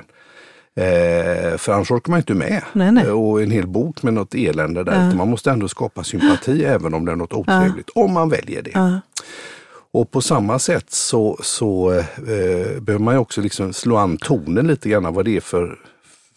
Eh, 0.75 1.57
för 1.57 1.71
annars 1.73 1.91
orkar 1.91 2.11
man 2.11 2.19
inte 2.19 2.33
med. 2.33 2.61
Nej, 2.73 2.91
nej. 2.91 3.11
Och 3.11 3.41
en 3.41 3.51
hel 3.51 3.67
bok 3.67 4.03
med 4.03 4.13
något 4.13 4.35
elände 4.35 4.83
där. 4.83 4.91
Utan 5.07 5.17
Man 5.17 5.29
måste 5.29 5.51
ändå 5.51 5.67
skapa 5.67 6.03
sympati 6.03 6.63
även 6.63 6.93
om 6.93 7.05
det 7.05 7.11
är 7.11 7.15
något 7.15 7.33
otrevligt. 7.33 7.89
Om 7.95 8.13
man 8.13 8.29
väljer 8.29 8.61
det. 8.61 8.99
Och 9.93 10.11
på 10.11 10.21
samma 10.21 10.59
sätt 10.59 10.91
så, 10.91 11.37
så 11.43 11.91
eh, 11.91 12.81
behöver 12.81 12.99
man 12.99 13.13
ju 13.13 13.19
också 13.19 13.41
liksom 13.41 13.73
slå 13.73 13.97
an 13.97 14.17
tonen 14.17 14.67
lite 14.67 14.89
grann 14.89 15.13
vad 15.13 15.25
det 15.25 15.37
är 15.37 15.41
för, 15.41 15.79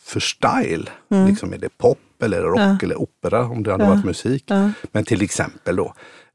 för 0.05 0.21
style. 0.21 0.91
Mm. 1.11 1.27
Liksom, 1.27 1.53
är 1.53 1.59
det 1.59 1.79
pop 1.79 1.99
eller 2.23 2.43
rock 2.43 2.59
ja. 2.59 2.79
eller 2.83 3.03
opera 3.03 3.45
om 3.45 3.63
det 3.63 3.71
hade 3.71 3.85
ja. 3.85 3.91
varit 3.91 4.05
musik. 4.05 4.45
Ja. 4.47 4.71
Men 4.93 5.05
till 5.05 5.23
exempel 5.23 5.77
då, 5.77 5.95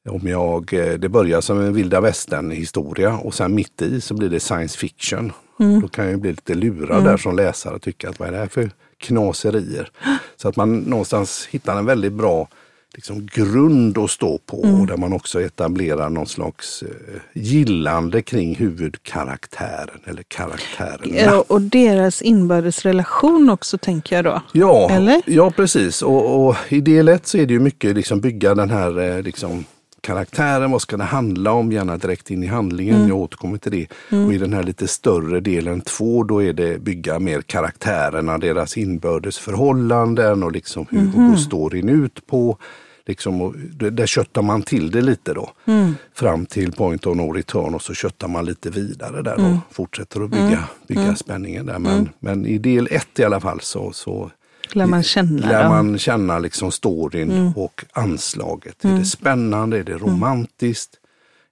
om 0.09 0.27
jag, 0.27 0.73
eh, 0.73 0.93
det 0.93 1.09
börjar 1.09 1.41
som 1.41 1.59
en 1.59 1.73
vilda 1.73 2.01
västern 2.01 2.51
historia 2.51 3.17
och 3.17 3.33
sen 3.33 3.55
mitt 3.55 3.81
i 3.81 4.01
så 4.01 4.13
blir 4.13 4.29
det 4.29 4.39
science 4.39 4.77
fiction. 4.77 5.31
Mm. 5.59 5.81
Då 5.81 5.87
kan 5.87 6.09
jag 6.09 6.19
bli 6.19 6.29
lite 6.29 6.55
lurad 6.55 6.91
mm. 6.91 7.03
där 7.03 7.17
som 7.17 7.35
läsare 7.35 7.75
och 7.75 7.81
tycka 7.81 8.09
att 8.09 8.19
vad 8.19 8.27
är 8.27 8.31
det 8.31 8.37
här 8.37 8.47
för 8.47 8.71
knaserier? 8.97 9.91
Så 10.35 10.49
att 10.49 10.55
man 10.55 10.77
någonstans 10.77 11.47
hittar 11.51 11.77
en 11.77 11.85
väldigt 11.85 12.13
bra 12.13 12.47
liksom, 12.95 13.25
grund 13.25 13.97
att 13.97 14.11
stå 14.11 14.37
på 14.37 14.63
mm. 14.63 14.81
och 14.81 14.87
där 14.87 14.97
man 14.97 15.13
också 15.13 15.41
etablerar 15.41 16.09
någon 16.09 16.27
slags 16.27 16.83
eh, 16.83 17.21
gillande 17.33 18.21
kring 18.21 18.55
huvudkaraktären 18.55 19.99
eller 20.05 20.23
karaktärerna. 20.23 21.39
Och 21.47 21.61
deras 21.61 22.21
inbördes 22.21 22.85
relation 22.85 23.49
också 23.49 23.77
tänker 23.77 24.15
jag 24.15 24.25
då. 24.25 24.41
Ja, 24.51 24.89
eller? 24.91 25.21
ja 25.25 25.51
precis. 25.51 26.01
Och, 26.01 26.47
och 26.47 26.55
i 26.69 26.81
del 26.81 27.07
ett 27.07 27.27
så 27.27 27.37
är 27.37 27.45
det 27.45 27.53
ju 27.53 27.59
mycket 27.59 27.95
liksom 27.95 28.19
bygga 28.19 28.55
den 28.55 28.69
här 28.69 28.99
eh, 28.99 29.21
liksom, 29.21 29.65
karaktären, 30.01 30.71
vad 30.71 30.81
ska 30.81 30.97
det 30.97 31.03
handla 31.03 31.51
om, 31.51 31.71
gärna 31.71 31.97
direkt 31.97 32.31
in 32.31 32.43
i 32.43 32.47
handlingen. 32.47 32.95
Mm. 32.95 33.07
Jag 33.07 33.17
återkommer 33.17 33.57
till 33.57 33.71
det. 33.71 33.87
Mm. 34.09 34.25
Och 34.25 34.33
i 34.33 34.37
den 34.37 34.53
här 34.53 34.63
lite 34.63 34.87
större 34.87 35.39
delen 35.39 35.81
två, 35.81 36.23
då 36.23 36.43
är 36.43 36.53
det 36.53 36.81
bygga 36.81 37.19
mer 37.19 37.41
karaktärerna, 37.41 38.37
deras 38.37 38.77
inbördes 38.77 39.37
förhållanden 39.37 40.43
och 40.43 40.51
liksom 40.51 40.85
hur 40.89 40.99
mm. 40.99 41.29
går 41.29 41.37
storyn 41.37 41.89
ut 41.89 42.27
på. 42.27 42.57
Liksom, 43.05 43.41
och 43.41 43.55
där 43.91 44.05
köttar 44.05 44.41
man 44.41 44.61
till 44.61 44.91
det 44.91 45.01
lite 45.01 45.33
då. 45.33 45.49
Mm. 45.65 45.95
Fram 46.13 46.45
till 46.45 46.71
point 46.71 47.05
of 47.05 47.17
no 47.17 47.31
return 47.31 47.75
och 47.75 47.81
så 47.81 47.93
köttar 47.93 48.27
man 48.27 48.45
lite 48.45 48.69
vidare 48.69 49.21
där 49.21 49.33
och 49.33 49.39
mm. 49.39 49.57
fortsätter 49.71 50.21
att 50.21 50.29
bygga, 50.29 50.45
mm. 50.45 50.63
bygga 50.87 51.01
mm. 51.01 51.15
spänningen 51.15 51.65
där. 51.65 51.79
Men, 51.79 52.09
men 52.19 52.45
i 52.45 52.57
del 52.57 52.87
ett 52.91 53.19
i 53.19 53.23
alla 53.23 53.39
fall 53.39 53.59
så, 53.61 53.91
så 53.91 54.31
Lär 54.75 54.85
man 54.85 55.03
känna, 55.03 55.47
lär 55.47 55.69
man 55.69 55.97
känna 55.97 56.39
liksom 56.39 56.71
storyn 56.71 57.31
mm. 57.31 57.53
och 57.55 57.85
anslaget. 57.93 58.83
Mm. 58.83 58.95
Är 58.95 58.99
det 58.99 59.05
spännande? 59.05 59.77
Är 59.77 59.83
det 59.83 59.91
mm. 59.91 60.05
romantiskt? 60.05 60.95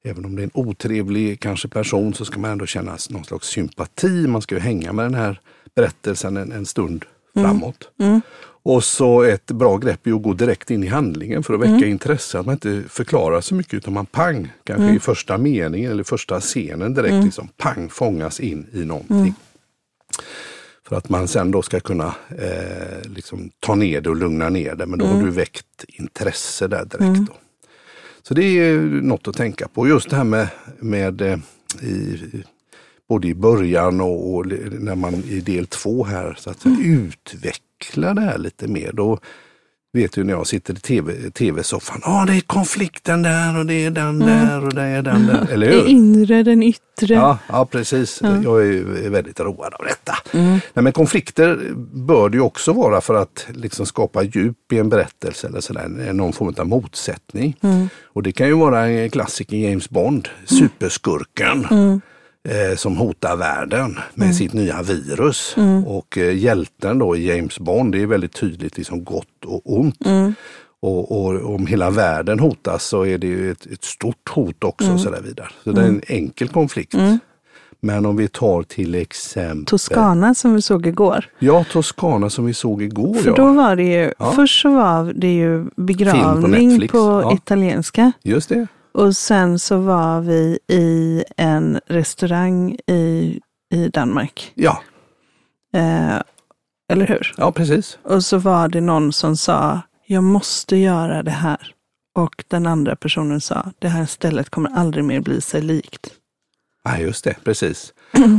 Även 0.03 0.25
om 0.25 0.35
det 0.35 0.41
är 0.41 0.43
en 0.43 0.51
otrevlig 0.53 1.39
kanske 1.39 1.67
person 1.67 2.13
så 2.13 2.25
ska 2.25 2.39
man 2.39 2.51
ändå 2.51 2.65
känna 2.65 2.97
någon 3.09 3.23
slags 3.23 3.47
sympati. 3.47 4.27
Man 4.27 4.41
ska 4.41 4.55
ju 4.55 4.61
hänga 4.61 4.93
med 4.93 5.05
den 5.05 5.13
här 5.13 5.39
berättelsen 5.75 6.37
en, 6.37 6.51
en 6.51 6.65
stund 6.65 7.05
mm. 7.35 7.49
framåt. 7.49 7.89
Mm. 7.99 8.21
Och 8.63 8.83
så 8.83 9.23
ett 9.23 9.51
bra 9.51 9.77
grepp 9.77 10.07
är 10.07 10.13
att 10.13 10.23
gå 10.23 10.33
direkt 10.33 10.71
in 10.71 10.83
i 10.83 10.87
handlingen 10.87 11.43
för 11.43 11.53
att 11.53 11.59
väcka 11.59 11.71
mm. 11.71 11.89
intresse. 11.89 12.39
Att 12.39 12.45
man 12.45 12.53
inte 12.53 12.83
förklarar 12.89 13.41
så 13.41 13.55
mycket 13.55 13.73
utan 13.73 13.93
man 13.93 14.05
pang, 14.05 14.51
kanske 14.63 14.83
mm. 14.83 14.95
i 14.95 14.99
första 14.99 15.37
meningen 15.37 15.91
eller 15.91 16.03
första 16.03 16.39
scenen 16.39 16.93
direkt 16.93 17.13
mm. 17.13 17.25
liksom 17.25 17.49
pang 17.57 17.89
fångas 17.89 18.39
in 18.39 18.67
i 18.73 18.85
någonting. 18.85 19.35
För 20.87 20.95
att 20.95 21.09
man 21.09 21.27
sen 21.27 21.51
då 21.51 21.61
ska 21.61 21.79
kunna 21.79 22.15
eh, 22.29 23.09
liksom 23.09 23.49
ta 23.59 23.75
ner 23.75 24.01
det 24.01 24.09
och 24.09 24.15
lugna 24.15 24.49
ner 24.49 24.75
det. 24.75 24.85
Men 24.85 24.99
då 24.99 25.05
mm. 25.05 25.17
har 25.17 25.25
du 25.25 25.31
väckt 25.31 25.85
intresse 25.87 26.67
där 26.67 26.85
direkt. 26.85 27.01
Mm. 27.01 27.25
Då. 27.25 27.33
Så 28.21 28.33
det 28.33 28.43
är 28.43 28.79
något 28.81 29.27
att 29.27 29.35
tänka 29.35 29.67
på. 29.67 29.87
Just 29.87 30.09
det 30.09 30.15
här 30.15 30.23
med, 30.23 30.47
med 30.79 31.21
eh, 31.21 31.39
i, 31.81 32.19
både 33.09 33.27
i 33.27 33.35
början 33.35 34.01
och, 34.01 34.35
och, 34.35 34.45
när 34.71 34.95
man 34.95 35.13
i 35.13 35.41
del 35.41 35.67
två 35.67 36.03
här 36.03 36.35
så 36.39 36.49
att 36.49 36.65
mm. 36.65 36.81
utveckla 36.81 38.13
det 38.13 38.21
här 38.21 38.37
lite 38.37 38.67
mer. 38.67 38.91
Då, 38.93 39.19
vet 39.97 40.11
du 40.11 40.23
när 40.23 40.33
jag 40.33 40.47
sitter 40.47 40.73
i 40.73 40.77
TV, 40.77 41.31
tv-soffan. 41.31 42.01
Ja, 42.03 42.21
ah, 42.21 42.25
det 42.25 42.35
är 42.35 42.41
konflikten 42.41 43.21
där 43.21 43.57
och 43.57 43.65
det 43.65 43.73
är 43.73 43.91
den 43.91 44.21
mm. 44.21 44.27
där 44.27 44.65
och 44.65 44.73
det 44.73 44.81
är 44.81 45.01
den 45.01 45.27
där. 45.27 45.47
Eller 45.51 45.67
hur? 45.67 45.83
Det 45.83 45.89
inre, 45.89 46.43
den 46.43 46.63
yttre. 46.63 47.13
Ja, 47.13 47.37
ja 47.47 47.65
precis. 47.65 48.19
Ja. 48.23 48.41
Jag 48.43 48.67
är 48.67 49.09
väldigt 49.09 49.39
road 49.39 49.73
av 49.73 49.85
detta. 49.85 50.17
Mm. 50.31 50.49
Nej, 50.49 50.83
men 50.83 50.93
konflikter 50.93 51.59
bör 51.93 52.29
det 52.29 52.37
ju 52.37 52.41
också 52.41 52.73
vara 52.73 53.01
för 53.01 53.13
att 53.13 53.47
liksom 53.49 53.85
skapa 53.85 54.23
djup 54.23 54.73
i 54.73 54.79
en 54.79 54.89
berättelse 54.89 55.47
eller 55.47 55.61
sådär, 55.61 56.13
någon 56.13 56.33
form 56.33 56.53
av 56.57 56.67
motsättning. 56.67 57.57
Mm. 57.61 57.89
Och 58.05 58.23
det 58.23 58.31
kan 58.31 58.47
ju 58.47 58.53
vara 58.53 58.87
en 58.87 59.09
klassiker 59.09 59.57
James 59.57 59.89
Bond, 59.89 60.27
superskurken. 60.45 61.67
Mm 62.47 62.71
eh, 62.71 62.75
som 62.75 62.97
hotar 62.97 63.35
världen 63.35 63.99
med 64.13 64.25
mm. 64.25 64.33
sitt 64.33 64.53
nya 64.53 64.81
virus. 64.81 65.53
Mm. 65.57 65.87
Och 65.87 66.17
eh, 66.17 66.37
hjälten 66.37 66.99
då 66.99 67.15
i 67.15 67.27
James 67.27 67.59
Bond, 67.59 67.91
det 67.91 68.01
är 68.01 68.05
väldigt 68.05 68.33
tydligt 68.33 68.77
liksom 68.77 69.03
gott 69.03 69.45
och 69.45 69.61
ont. 69.79 70.05
Mm. 70.05 70.33
Och, 70.79 71.11
och, 71.11 71.55
om 71.55 71.67
hela 71.67 71.89
världen 71.89 72.39
hotas 72.39 72.83
så 72.83 73.05
är 73.05 73.17
det 73.17 73.27
ju 73.27 73.51
ett, 73.51 73.65
ett 73.65 73.83
stort 73.83 74.29
hot 74.29 74.63
också. 74.63 74.93
Och 74.93 74.99
så, 74.99 75.09
där 75.09 75.21
vidare. 75.21 75.47
så 75.63 75.71
det 75.71 75.81
är 75.81 75.87
en 75.87 76.01
enkel 76.07 76.47
konflikt. 76.47 76.95
Men 77.79 78.05
om 78.05 78.17
vi 78.17 78.27
tar 78.27 78.63
till 78.63 78.95
exempel 78.95 79.65
Toscana 79.65 80.35
som 80.35 80.53
vi 80.53 80.61
såg 80.61 80.87
igår. 80.87 81.25
Ja, 81.39 81.65
Toscana 81.71 82.29
som 82.29 82.45
vi 82.45 82.53
såg 82.53 82.81
igår. 82.81 83.13
För 83.13 83.35
då 83.35 83.53
var 83.53 83.75
det 83.75 83.83
ju, 83.83 84.13
ja. 84.19 84.31
först 84.31 84.61
så 84.61 84.69
var 84.69 85.13
det 85.13 85.33
ju 85.33 85.65
begravning 85.75 86.81
på, 86.81 86.87
på 86.87 87.21
ja. 87.23 87.33
italienska. 87.33 88.11
Just 88.23 88.49
det. 88.49 88.67
Och 88.97 89.15
sen 89.15 89.59
så 89.59 89.77
var 89.77 90.21
vi 90.21 90.59
i 90.67 91.23
en 91.37 91.79
restaurang 91.85 92.77
i, 92.87 93.39
i 93.73 93.87
Danmark. 93.93 94.51
Ja. 94.55 94.81
Eh, 95.73 96.21
eller 96.91 97.07
hur? 97.07 97.33
Ja, 97.37 97.51
precis. 97.51 97.99
Och 98.03 98.23
så 98.23 98.37
var 98.37 98.67
det 98.67 98.81
någon 98.81 99.13
som 99.13 99.37
sa, 99.37 99.81
jag 100.05 100.23
måste 100.23 100.75
göra 100.75 101.23
det 101.23 101.31
här. 101.31 101.73
Och 102.15 102.43
den 102.47 102.67
andra 102.67 102.95
personen 102.95 103.41
sa, 103.41 103.71
det 103.79 103.87
här 103.87 104.05
stället 104.05 104.49
kommer 104.49 104.69
aldrig 104.69 105.03
mer 105.03 105.21
bli 105.21 105.41
sig 105.41 105.61
likt. 105.61 106.09
Ja, 106.83 106.97
just 106.97 107.23
det, 107.23 107.35
precis. 107.43 107.93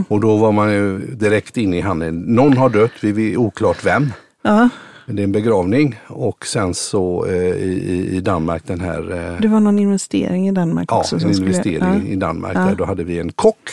Och 0.08 0.20
då 0.20 0.36
var 0.36 0.52
man 0.52 0.72
ju 0.72 0.98
direkt 0.98 1.56
inne 1.56 1.76
i 1.76 1.80
handeln. 1.80 2.20
Någon 2.20 2.56
har 2.56 2.68
dött, 2.68 2.92
vi 3.00 3.12
vet 3.12 3.36
oklart 3.36 3.84
vem. 3.84 4.12
Ja. 4.42 4.68
Det 5.10 5.22
är 5.22 5.24
en 5.24 5.32
begravning 5.32 6.00
och 6.06 6.46
sen 6.46 6.74
så 6.74 7.26
eh, 7.26 7.56
i, 7.56 8.08
i 8.12 8.20
Danmark 8.20 8.62
den 8.66 8.80
här... 8.80 9.10
Eh, 9.10 9.40
det 9.40 9.48
var 9.48 9.60
någon 9.60 9.78
investering 9.78 10.48
i 10.48 10.52
Danmark 10.52 10.88
ja, 10.92 10.98
också? 10.98 11.16
Ja, 11.16 11.28
en 11.28 11.34
investering 11.34 12.06
ja. 12.06 12.12
i 12.12 12.16
Danmark. 12.16 12.56
Ja. 12.56 12.60
Där 12.60 12.74
då 12.74 12.84
hade 12.84 13.04
vi 13.04 13.18
en 13.18 13.32
kock 13.32 13.70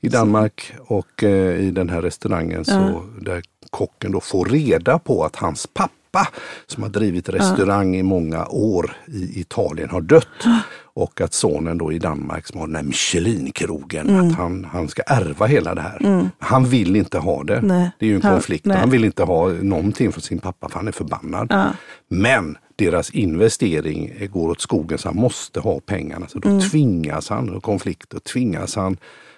i 0.00 0.08
Danmark 0.08 0.72
och 0.80 1.24
eh, 1.24 1.60
i 1.60 1.70
den 1.70 1.88
här 1.88 2.02
restaurangen 2.02 2.64
så 2.64 3.02
där 3.20 3.42
kocken 3.70 4.12
då 4.12 4.20
får 4.20 4.44
reda 4.44 4.98
på 4.98 5.24
att 5.24 5.36
hans 5.36 5.66
pappa 5.66 5.92
som 6.66 6.82
har 6.82 6.90
drivit 6.90 7.28
restaurang 7.28 7.96
i 7.96 8.02
många 8.02 8.46
år 8.46 8.96
i 9.06 9.40
Italien 9.40 9.90
har 9.90 10.00
dött. 10.00 10.46
Och 10.98 11.20
att 11.20 11.34
sonen 11.34 11.78
då 11.78 11.92
i 11.92 11.98
Danmark 11.98 12.46
som 12.46 12.60
har 12.60 12.66
den 12.66 12.76
här 12.76 12.82
Michelin-krogen, 12.82 14.08
mm. 14.08 14.28
att 14.28 14.36
han, 14.36 14.64
han 14.64 14.88
ska 14.88 15.02
ärva 15.02 15.46
hela 15.46 15.74
det 15.74 15.80
här. 15.80 15.98
Mm. 16.00 16.28
Han 16.38 16.64
vill 16.64 16.96
inte 16.96 17.18
ha 17.18 17.44
det. 17.44 17.60
Nej. 17.60 17.90
Det 17.98 18.06
är 18.06 18.10
ju 18.10 18.14
en 18.14 18.20
konflikt. 18.20 18.66
Han, 18.66 18.76
han 18.76 18.90
vill 18.90 19.04
inte 19.04 19.22
ha 19.22 19.48
någonting 19.48 20.12
från 20.12 20.22
sin 20.22 20.38
pappa 20.38 20.68
för 20.68 20.78
han 20.78 20.88
är 20.88 20.92
förbannad. 20.92 21.46
Ja. 21.50 21.72
Men 22.08 22.56
deras 22.76 23.10
investering 23.10 24.28
går 24.32 24.50
åt 24.50 24.60
skogen 24.60 24.98
så 24.98 25.08
han 25.08 25.16
måste 25.16 25.60
ha 25.60 25.80
pengarna. 25.80 26.26
Så 26.28 26.38
då 26.38 26.48
mm. 26.48 26.60
tvingas 26.60 27.28
han, 27.28 27.60
konflikt, 27.60 28.14
och 28.14 28.24
tvingas 28.24 28.76
han 28.76 28.96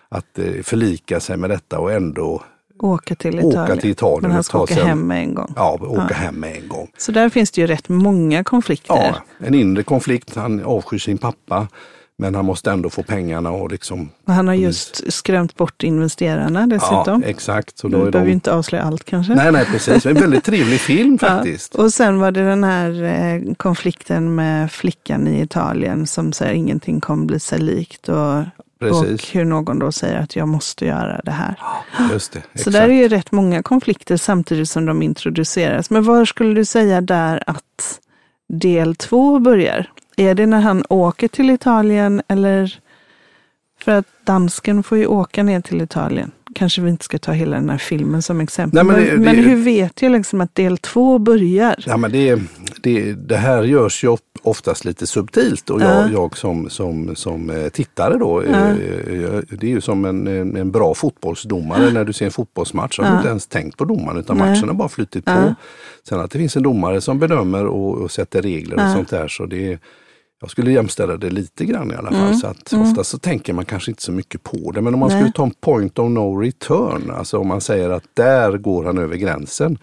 att 0.09 0.39
eh, 0.39 0.63
förlika 0.63 1.21
sig 1.21 1.37
med 1.37 1.51
detta 1.51 1.79
och 1.79 1.93
ändå 1.93 2.43
Åka 2.83 3.15
till 3.15 3.39
Italien. 3.39 3.63
Åka 3.63 3.77
till 3.77 3.91
Italien 3.91 4.23
Men 4.23 4.31
han 4.31 4.45
ska 4.45 4.61
åka 4.61 4.75
sen, 4.75 4.87
hem 4.87 5.07
med 5.07 5.23
en 5.23 5.35
gång. 5.35 5.53
Ja, 5.57 5.79
åka 5.81 6.07
ja. 6.09 6.15
hem 6.15 6.35
med 6.35 6.57
en 6.57 6.69
gång. 6.69 6.91
Så 6.99 7.13
där 7.13 7.29
finns 7.29 7.51
det 7.51 7.61
ju 7.61 7.67
rätt 7.67 7.89
många 7.89 8.45
konflikter. 8.45 8.95
Ja, 9.39 9.47
en 9.47 9.55
inre 9.55 9.83
konflikt. 9.83 10.37
Han 10.37 10.65
avskyr 10.65 10.99
sin 10.99 11.19
pappa. 11.19 11.69
Men 12.21 12.35
han 12.35 12.45
måste 12.45 12.71
ändå 12.71 12.91
få 12.91 13.03
pengarna 13.03 13.51
och 13.51 13.71
liksom... 13.71 14.09
Och 14.27 14.33
han 14.33 14.49
har 14.49 14.55
just 14.55 15.13
skrämt 15.13 15.57
bort 15.57 15.83
investerarna 15.83 16.67
dessutom. 16.67 17.23
Ja, 17.23 17.29
exakt. 17.29 17.79
Så 17.79 17.89
då 17.89 18.05
du 18.05 18.11
behöver 18.11 18.29
ju 18.29 18.35
inte 18.35 18.53
avslöja 18.53 18.85
allt 18.85 19.05
kanske. 19.05 19.35
Nej, 19.35 19.53
nej 19.53 19.65
precis. 19.65 20.07
En 20.07 20.15
väldigt 20.15 20.45
trevlig 20.45 20.81
film 20.81 21.19
faktiskt. 21.21 21.75
Ja. 21.77 21.83
Och 21.85 21.93
sen 21.93 22.19
var 22.19 22.31
det 22.31 22.45
den 22.45 22.65
här 22.65 23.03
eh, 23.03 23.55
konflikten 23.55 24.35
med 24.35 24.73
flickan 24.73 25.29
i 25.29 25.41
Italien 25.41 26.07
som 26.07 26.33
säger 26.33 26.55
ingenting 26.55 27.01
kommer 27.01 27.25
bli 27.25 27.41
sig 27.41 27.59
likt. 27.59 28.09
Och 28.09 28.45
Precis. 28.81 29.23
Och 29.23 29.29
hur 29.33 29.45
någon 29.45 29.79
då 29.79 29.93
säger 29.93 30.19
att 30.19 30.37
jag 30.37 30.49
måste 30.49 30.87
göra 30.87 31.21
det 31.25 31.31
här. 31.31 31.55
Just 32.13 32.33
det, 32.33 32.61
Så 32.61 32.71
där 32.71 32.89
är 32.89 32.93
ju 32.93 33.09
rätt 33.09 33.33
många 33.33 33.63
konflikter 33.63 34.17
samtidigt 34.17 34.69
som 34.69 34.87
de 34.87 35.03
introduceras. 35.03 35.91
Men 35.91 36.05
var 36.05 36.25
skulle 36.25 36.55
du 36.55 36.65
säga 36.65 37.01
där 37.01 37.43
att 37.47 38.01
del 38.49 38.97
två 38.97 39.39
börjar? 39.39 39.91
Är 40.17 40.35
det 40.35 40.47
när 40.47 40.61
han 40.61 40.85
åker 40.89 41.29
till 41.29 41.51
Italien 41.51 42.23
eller? 42.29 42.79
För 43.81 43.93
att 43.93 44.07
dansken 44.25 44.83
får 44.83 44.99
ju 44.99 45.07
åka 45.07 45.43
ner 45.43 45.61
till 45.61 45.81
Italien. 45.81 46.31
Kanske 46.55 46.81
vi 46.81 46.91
inte 46.91 47.05
ska 47.05 47.19
ta 47.19 47.33
hela 47.33 47.57
den 47.57 47.71
här 47.71 47.79
filmen 47.79 48.23
som 48.23 48.41
exempel. 48.41 48.87
Nej, 48.87 48.97
men, 48.97 49.05
det, 49.05 49.25
men, 49.25 49.37
det, 49.37 49.43
hur 49.43 49.57
vet 49.57 50.03
jag 50.03 50.13
liksom 50.13 50.41
att 50.41 50.55
del 50.55 50.79
två 50.79 51.19
börjar? 51.19 51.85
Ja, 51.87 51.97
men 51.97 52.13
det, 52.13 52.43
det, 52.83 53.13
det 53.13 53.37
här 53.37 53.63
görs 53.63 54.05
ju 54.05 54.17
oftast 54.43 54.85
lite 54.85 55.07
subtilt 55.07 55.71
och 55.71 55.83
jag, 55.83 56.13
jag 56.13 56.37
som, 56.37 56.71
som, 56.71 57.17
som 57.17 57.51
eh, 57.51 57.69
tittare 57.69 58.19
då. 58.19 58.43
Eh, 58.43 58.75
det 59.51 59.63
är 59.63 59.71
ju 59.71 59.81
som 59.81 60.05
en, 60.05 60.27
en 60.57 60.71
bra 60.71 60.95
fotbollsdomare 60.95 61.91
när 61.91 62.05
du 62.05 62.13
ser 62.13 62.25
en 62.25 62.31
fotbollsmatch. 62.31 62.99
har 62.99 63.11
du 63.11 63.17
inte 63.17 63.29
ens 63.29 63.47
tänkt 63.47 63.77
på 63.77 63.85
domaren 63.85 64.19
utan 64.19 64.37
Nej. 64.37 64.51
matchen 64.51 64.69
har 64.69 64.75
bara 64.75 64.89
flyttit 64.89 65.25
på. 65.25 65.55
Sen 66.09 66.21
att 66.21 66.31
det 66.31 66.39
finns 66.39 66.57
en 66.57 66.63
domare 66.63 67.01
som 67.01 67.19
bedömer 67.19 67.67
och, 67.67 67.95
och 67.95 68.11
sätter 68.11 68.43
regler 68.43 68.75
och 68.75 68.93
sånt 68.93 69.09
där. 69.09 69.29
Så 69.29 69.47
det 69.47 69.79
jag 70.41 70.51
skulle 70.51 70.73
jämställa 70.73 71.17
det 71.17 71.31
lite 71.31 71.65
grann 71.65 71.93
i 71.93 71.95
alla 71.95 72.11
fall. 72.11 72.21
Mm. 72.27 72.35
Så 72.35 72.47
att 72.47 72.73
Mm. 72.73 72.89
Ofta 72.89 73.05
så 73.05 73.19
tänker 73.19 73.53
man 73.53 73.65
kanske 73.65 73.91
inte 73.91 74.03
så 74.03 74.13
mycket 74.13 74.43
på 74.43 74.71
det. 74.75 74.81
Men 74.81 74.95
om 74.95 75.01
man 75.01 75.09
Nej. 75.09 75.19
skulle 75.19 75.33
ta 75.33 75.43
en 75.45 75.51
point 75.61 75.99
of 75.99 76.11
no 76.11 76.37
return, 76.41 77.11
alltså 77.11 77.39
om 77.39 77.49
man 77.49 77.61
säger 77.61 77.91
att 77.91 78.05
där 78.15 78.59
går 78.59 78.85
han 78.85 78.99
över 78.99 79.17
gränsen. 79.17 79.79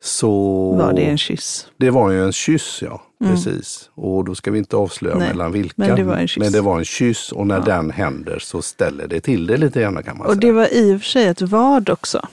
Så 0.00 0.30
Var 0.72 0.92
det 0.92 1.02
en 1.02 1.18
kyss? 1.18 1.66
det 1.76 1.90
var 1.90 2.10
ju 2.10 2.24
en 2.24 2.32
kyss, 2.32 2.82
ja. 2.82 3.02
Mm. 3.20 3.32
Precis. 3.34 3.90
Och 3.94 4.24
då 4.24 4.34
ska 4.34 4.50
vi 4.50 4.58
inte 4.58 4.76
avslöja 4.76 5.16
Nej, 5.18 5.28
mellan 5.28 5.52
vilka. 5.52 5.74
men 5.76 5.96
det 5.96 6.02
var 6.04 6.16
en 6.16 6.28
kyss. 6.28 6.42
Men 6.42 6.52
det 6.52 6.60
var 6.60 6.78
en 6.78 6.84
kyss 6.84 7.32
och 7.32 7.46
när 7.46 7.58
Ja. 7.58 7.64
den 7.64 7.90
händer 7.90 8.38
så 8.38 8.62
ställer 8.62 9.06
det 9.06 9.20
till 9.20 9.46
det 9.46 9.56
lite 9.56 9.80
grann 9.80 10.02
kan 10.02 10.18
man 10.18 10.26
Och 10.26 10.32
säga. 10.32 10.40
det 10.40 10.52
var 10.52 10.74
i 10.74 10.94
och 10.96 11.00
för 11.00 11.06
sig 11.08 11.26
ett 11.26 11.42
vad 11.42 11.90
också. 11.90 12.26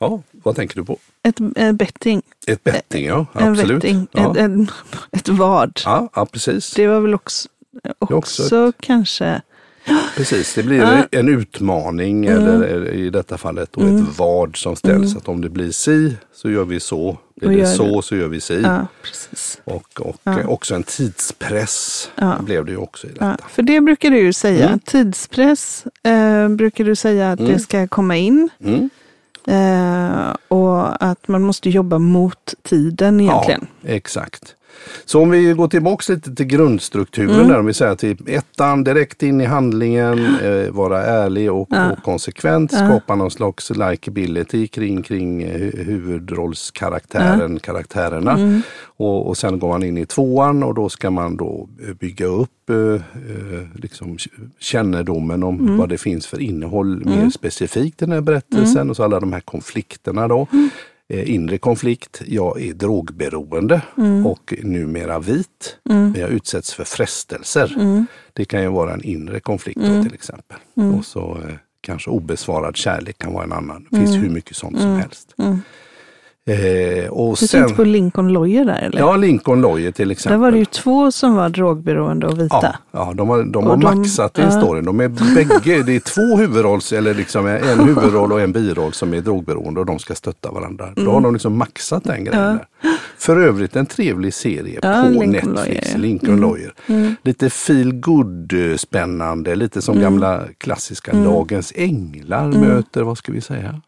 Ja, 0.00 0.22
vad 0.32 0.56
tänker 0.56 0.76
du 0.76 0.84
på? 0.84 0.98
Ett 1.22 1.36
betting. 1.74 2.22
Ett 2.46 2.64
betting, 2.64 3.06
ja. 3.06 3.26
En 3.34 3.48
Absolut. 3.48 3.82
betting. 3.82 4.06
Ja. 4.12 4.30
Ett, 4.30 4.36
en, 4.36 4.70
ett 5.12 5.28
vad. 5.28 5.80
Ja, 5.84 6.08
ja, 6.14 6.26
precis. 6.26 6.74
Det 6.74 6.86
var 6.86 7.00
väl 7.00 7.14
också, 7.14 7.48
också, 7.98 8.16
också 8.16 8.72
kanske... 8.80 9.42
Precis, 10.16 10.54
det 10.54 10.62
blir 10.62 10.78
Ja. 10.78 10.92
en, 10.92 11.04
en 11.10 11.28
utmaning 11.28 12.26
Mm. 12.26 12.42
eller 12.46 12.88
i 12.92 13.10
detta 13.10 13.38
fallet 13.38 13.68
då 13.72 13.80
Mm. 13.80 13.96
ett 14.02 14.18
vad 14.18 14.56
som 14.56 14.76
ställs. 14.76 15.16
Att 15.16 15.28
om 15.28 15.40
det 15.40 15.48
blir 15.48 15.70
si 15.70 16.16
så 16.34 16.50
gör 16.50 16.64
vi 16.64 16.80
så. 16.80 17.18
Blir 17.36 17.48
Och 17.50 17.56
det 17.56 17.66
så 17.66 18.02
så 18.02 18.16
gör 18.16 18.28
vi 18.28 18.40
si. 18.40 18.60
Ja, 18.64 18.86
precis. 19.02 19.60
Och, 19.64 20.00
och 20.00 20.16
Ja. 20.24 20.46
också 20.46 20.74
en 20.74 20.82
tidspress 20.82 22.10
blev 22.40 22.64
det 22.64 22.70
ju 22.72 22.76
också 22.78 23.06
i 23.06 23.10
detta. 23.10 23.36
för 23.50 23.62
det 23.62 23.80
brukar 23.80 24.10
du 24.10 24.18
ju 24.18 24.32
säga. 24.32 24.66
Mm. 24.66 24.78
Tidspress 24.78 25.84
eh, 26.02 26.48
brukar 26.48 26.84
du 26.84 26.96
säga 26.96 27.32
att 27.32 27.40
Mm. 27.40 27.52
det 27.52 27.58
ska 27.58 27.86
komma 27.88 28.16
in. 28.16 28.48
Eh, 29.46 30.36
och 30.48 31.04
att 31.04 31.28
man 31.28 31.42
måste 31.42 31.70
jobba 31.70 31.98
mot 31.98 32.54
tiden 32.62 33.20
egentligen. 33.20 33.66
Ja, 33.80 33.88
exakt. 33.88 34.56
Så 35.04 35.20
om 35.22 35.30
vi 35.30 35.52
går 35.52 35.68
tillbaks 35.68 36.08
lite 36.08 36.34
till 36.34 36.46
grundstrukturen 36.46 37.34
Mm. 37.34 37.48
där, 37.48 37.58
om 37.58 37.66
vi 37.66 37.74
säger 37.74 37.94
till 37.94 38.16
ettan, 38.26 38.84
direkt 38.84 39.22
in 39.22 39.40
i 39.40 39.44
handlingen, 39.44 40.18
eh, 40.42 40.70
vara 40.70 41.02
ärlig 41.04 41.52
och, 41.52 41.68
Ja. 41.70 41.92
och 41.92 42.02
konsekvent, 42.02 42.72
Ja. 42.72 42.78
skapa 42.86 43.14
någon 43.14 43.30
slags 43.30 43.70
likability 43.70 44.66
kring, 44.66 45.02
kring 45.02 45.42
eh, 45.42 45.60
hu- 45.60 45.84
huvudrollskaraktären, 45.84 47.58
karaktärerna. 47.60 48.32
Mm. 48.32 48.62
Och, 48.82 49.28
och 49.28 49.36
sen 49.36 49.58
går 49.58 49.68
man 49.68 49.82
in 49.82 49.98
i 49.98 50.06
tvåan 50.06 50.62
och 50.62 50.74
då 50.74 50.88
ska 50.88 51.10
man 51.10 51.36
då 51.36 51.68
bygga 52.00 52.26
upp 52.26 52.70
eh, 52.70 52.76
eh, 52.76 53.00
liksom 53.74 54.16
kännedomen 54.58 55.42
om 55.42 55.60
Mm. 55.60 55.76
vad 55.76 55.88
det 55.88 55.98
finns 55.98 56.26
för 56.26 56.40
innehåll 56.40 57.04
mer 57.04 57.30
specifikt 57.30 58.02
i 58.02 58.04
den 58.04 58.12
här 58.12 58.20
berättelsen 58.20 58.76
Mm. 58.76 58.90
och 58.90 58.96
så 58.96 59.02
alla 59.04 59.20
de 59.20 59.32
här 59.32 59.40
konflikterna 59.40 60.28
då. 60.28 60.46
Eh, 61.12 61.30
inre 61.34 61.58
konflikt, 61.58 62.22
jag 62.26 62.62
är 62.62 62.72
drogberoende 62.74 63.82
Mm. 63.98 64.26
och 64.26 64.54
numera 64.62 65.18
vit. 65.18 65.76
Mm. 65.90 66.14
Jag 66.18 66.30
utsätts 66.30 66.74
för 66.74 66.84
frestelser. 66.84 67.74
Mm. 67.78 68.06
Det 68.32 68.44
kan 68.44 68.62
ju 68.62 68.68
vara 68.68 68.92
en 68.92 69.02
inre 69.04 69.40
konflikt 69.40 69.80
då, 69.80 69.86
Mm. 69.86 70.04
till 70.04 70.14
exempel. 70.14 70.56
Mm. 70.76 70.94
Och 70.94 71.04
så 71.04 71.38
eh, 71.48 71.54
kanske 71.80 72.10
obesvarad 72.10 72.76
kärlek 72.76 73.18
kan 73.18 73.32
vara 73.32 73.44
en 73.44 73.52
annan. 73.52 73.86
Det 73.90 73.96
finns 73.96 74.10
Mm. 74.10 74.22
hur 74.22 74.30
mycket 74.30 74.56
sånt 74.56 74.80
som 74.80 74.90
helst. 74.96 75.34
Mm. 76.46 77.04
Eh, 77.04 77.08
och 77.10 77.36
Du 77.40 77.46
sen, 77.46 77.60
tänkte 77.60 77.76
på 77.76 77.84
Lincoln 77.84 78.32
Lawyer 78.32 78.64
där 78.64 78.78
eller? 78.82 78.98
ja, 78.98 79.16
Lincoln 79.16 79.60
Lawyer 79.60 79.92
till 79.92 80.08
Där 80.08 80.12
exempel. 80.12 80.40
var 80.40 80.50
det 80.52 80.58
ju 80.58 80.64
två 80.64 81.12
som 81.12 81.34
var 81.34 81.48
drogberoende 81.48 82.26
och 82.26 82.38
vita. 82.40 82.58
Ja, 82.62 82.74
ja, 82.92 83.12
de 83.16 83.28
har, 83.28 83.44
de 83.44 83.66
har 83.66 83.76
de- 83.76 83.96
maxat 83.98 84.38
i 84.38 84.50
storyn. 84.50 84.84
De 84.84 85.00
är 85.00 85.08
bägge, 85.34 85.82
det 85.82 85.92
är 85.96 86.00
två 86.00 86.36
huvudrolls, 86.36 86.92
eller 86.92 87.14
liksom 87.14 87.46
en 87.46 87.80
huvudroll 87.80 88.32
och 88.32 88.40
en 88.40 88.52
biroll 88.52 88.92
som 88.92 89.14
är 89.14 89.20
drogberoende 89.20 89.80
och 89.80 89.86
de 89.86 89.98
ska 89.98 90.14
stötta 90.14 90.50
varandra. 90.50 90.92
Då 90.96 91.10
har 91.12 91.20
de 91.20 91.32
liksom 91.32 91.58
maxat 91.58 92.04
den 92.04 92.24
grejen. 92.24 92.42
Mm. 92.42 92.58
Ja. 92.82 92.88
Där. 92.88 92.96
För 93.18 93.36
övrigt 93.36 93.76
en 93.76 93.86
trevlig 93.86 94.34
serie 94.34 94.78
Ja, 94.82 95.02
på 95.02 95.08
Lincoln 95.08 95.30
Netflix, 95.54 95.86
Lawyer. 95.94 95.98
Lincoln 95.98 96.30
Mm. 96.38 96.40
Lawyer. 96.50 96.74
Mm. 96.86 97.16
Lite 97.22 97.50
feel 97.50 97.92
good 97.92 98.52
eh, 98.70 98.76
spännande, 98.76 99.54
lite 99.54 99.82
som 99.82 99.92
Mm. 99.96 100.02
gamla 100.02 100.42
klassiska 100.58 101.10
Mm. 101.10 101.24
Dagens 101.24 101.72
Änglar 101.76 102.44
Mm. 102.44 102.60
möter, 102.60 103.02
vad 103.02 103.18
ska 103.18 103.32
vi 103.32 103.40
säga? 103.40 103.80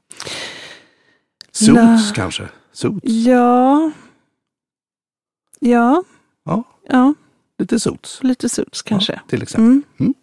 Suits 1.54 2.12
kanske? 2.12 2.48
Suits? 2.72 2.98
Ja. 3.02 3.90
Ja. 5.60 6.02
Ja. 6.44 6.62
Ja, 6.88 7.14
Lite 7.58 7.80
Suits 7.80 8.18
lite 8.22 8.48
suits 8.48 8.82
kanske. 8.82 9.20
till 9.28 9.42
exempel. 9.42 9.80
Mm. 10.00 10.14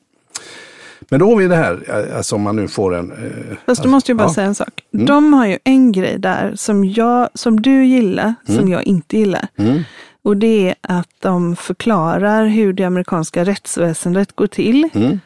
Men 1.09 1.19
då 1.19 1.29
har 1.29 1.35
vi 1.35 1.47
det 1.47 1.55
här, 1.55 1.83
eh, 2.09 2.17
alltså 2.17 2.35
om 2.35 2.41
man 2.41 2.55
nu 2.55 2.67
får 2.67 2.95
en... 2.95 3.11
eh, 3.11 3.57
Fast 3.65 3.83
du 3.83 3.89
måste 3.89 4.11
ju 4.11 4.15
bara 4.15 4.27
ja. 4.27 4.33
säga 4.33 4.47
en 4.47 4.55
sak. 4.55 4.81
Mm. 4.93 5.05
De 5.05 5.33
har 5.33 5.45
ju 5.47 5.57
en 5.63 5.91
grej 5.91 6.19
där 6.19 6.55
som, 6.55 6.85
jag, 6.85 7.29
som 7.33 7.61
du 7.61 7.85
gillar, 7.85 8.33
som 8.45 8.55
Mm. 8.57 8.69
jag 8.71 8.83
inte 8.83 9.17
gillar. 9.17 9.47
Mm. 9.55 9.81
Och 10.23 10.37
det 10.37 10.67
är 10.69 10.75
att 10.99 11.09
de 11.19 11.55
förklarar 11.55 12.45
hur 12.45 12.73
det 12.73 12.83
amerikanska 12.83 13.45
rättsväsendet 13.45 14.35
går 14.35 14.47
till 14.47 14.89
Mm. 14.93 15.19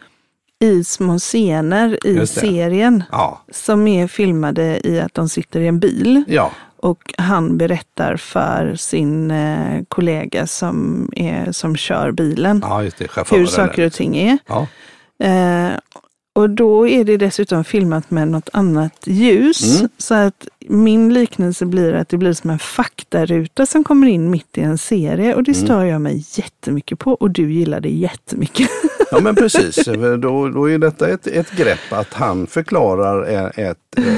I 0.66 0.84
små 0.84 1.20
scener 1.20 2.08
i 2.08 2.28
serien. 2.28 3.04
Ja, 3.12 3.42
Som 3.52 3.88
är 3.88 4.08
filmade 4.08 4.88
i 4.88 5.00
att 5.00 5.14
de 5.14 5.30
sitter 5.30 5.60
i 5.60 5.68
en 5.68 5.80
bil 5.80 6.24
ja, 6.28 6.52
och 6.78 7.14
han 7.18 7.58
berättar 7.58 8.18
för 8.18 8.76
sin 8.76 9.32
eh, 9.32 9.84
kollega 9.88 10.48
som, 10.48 11.10
är, 11.16 11.52
som 11.52 11.76
kör 11.76 12.12
bilen 12.12 12.62
ja, 12.64 12.82
det. 12.98 13.36
Hur 13.38 13.46
saker 13.46 13.86
och 13.86 13.94
ting 13.94 14.18
är. 14.18 14.38
Eh, 15.24 15.78
och 16.36 16.50
då 16.50 16.88
är 16.88 17.04
det 17.04 17.18
dessutom 17.18 17.64
filmat 17.64 18.12
med 18.12 18.28
något 18.28 18.50
annat 18.54 19.08
ljus. 19.08 19.80
Mm. 19.80 19.90
Så 19.98 20.14
att 20.14 20.48
min 20.70 21.14
liknelse 21.14 21.66
blir 21.66 21.94
att 21.94 22.10
det 22.10 22.18
blir 22.18 22.34
som 22.34 22.50
en 22.50 22.60
faktaruta 22.60 23.66
som 23.66 23.84
kommer 23.84 24.08
in 24.08 24.30
mitt 24.32 24.58
i 24.58 24.62
en 24.62 24.78
serie. 24.78 25.36
Och 25.36 25.44
det 25.44 25.52
Mm. 25.52 25.66
stör 25.66 25.84
jag 25.84 26.02
mig 26.02 26.26
jättemycket 26.32 27.00
på. 27.00 27.12
Och 27.12 27.32
du 27.32 27.52
gillar 27.54 27.80
det 27.80 27.90
jättemycket. 27.90 28.70
ja, 29.12 29.20
men 29.20 29.36
precis. 29.36 29.86
Då, 30.20 30.50
då 30.50 30.70
är 30.70 30.78
detta 30.78 31.08
ett, 31.10 31.28
ett 31.28 31.52
grepp 31.52 31.92
att 31.94 32.14
han 32.14 32.48
förklarar 32.48 33.24
ett, 33.60 33.78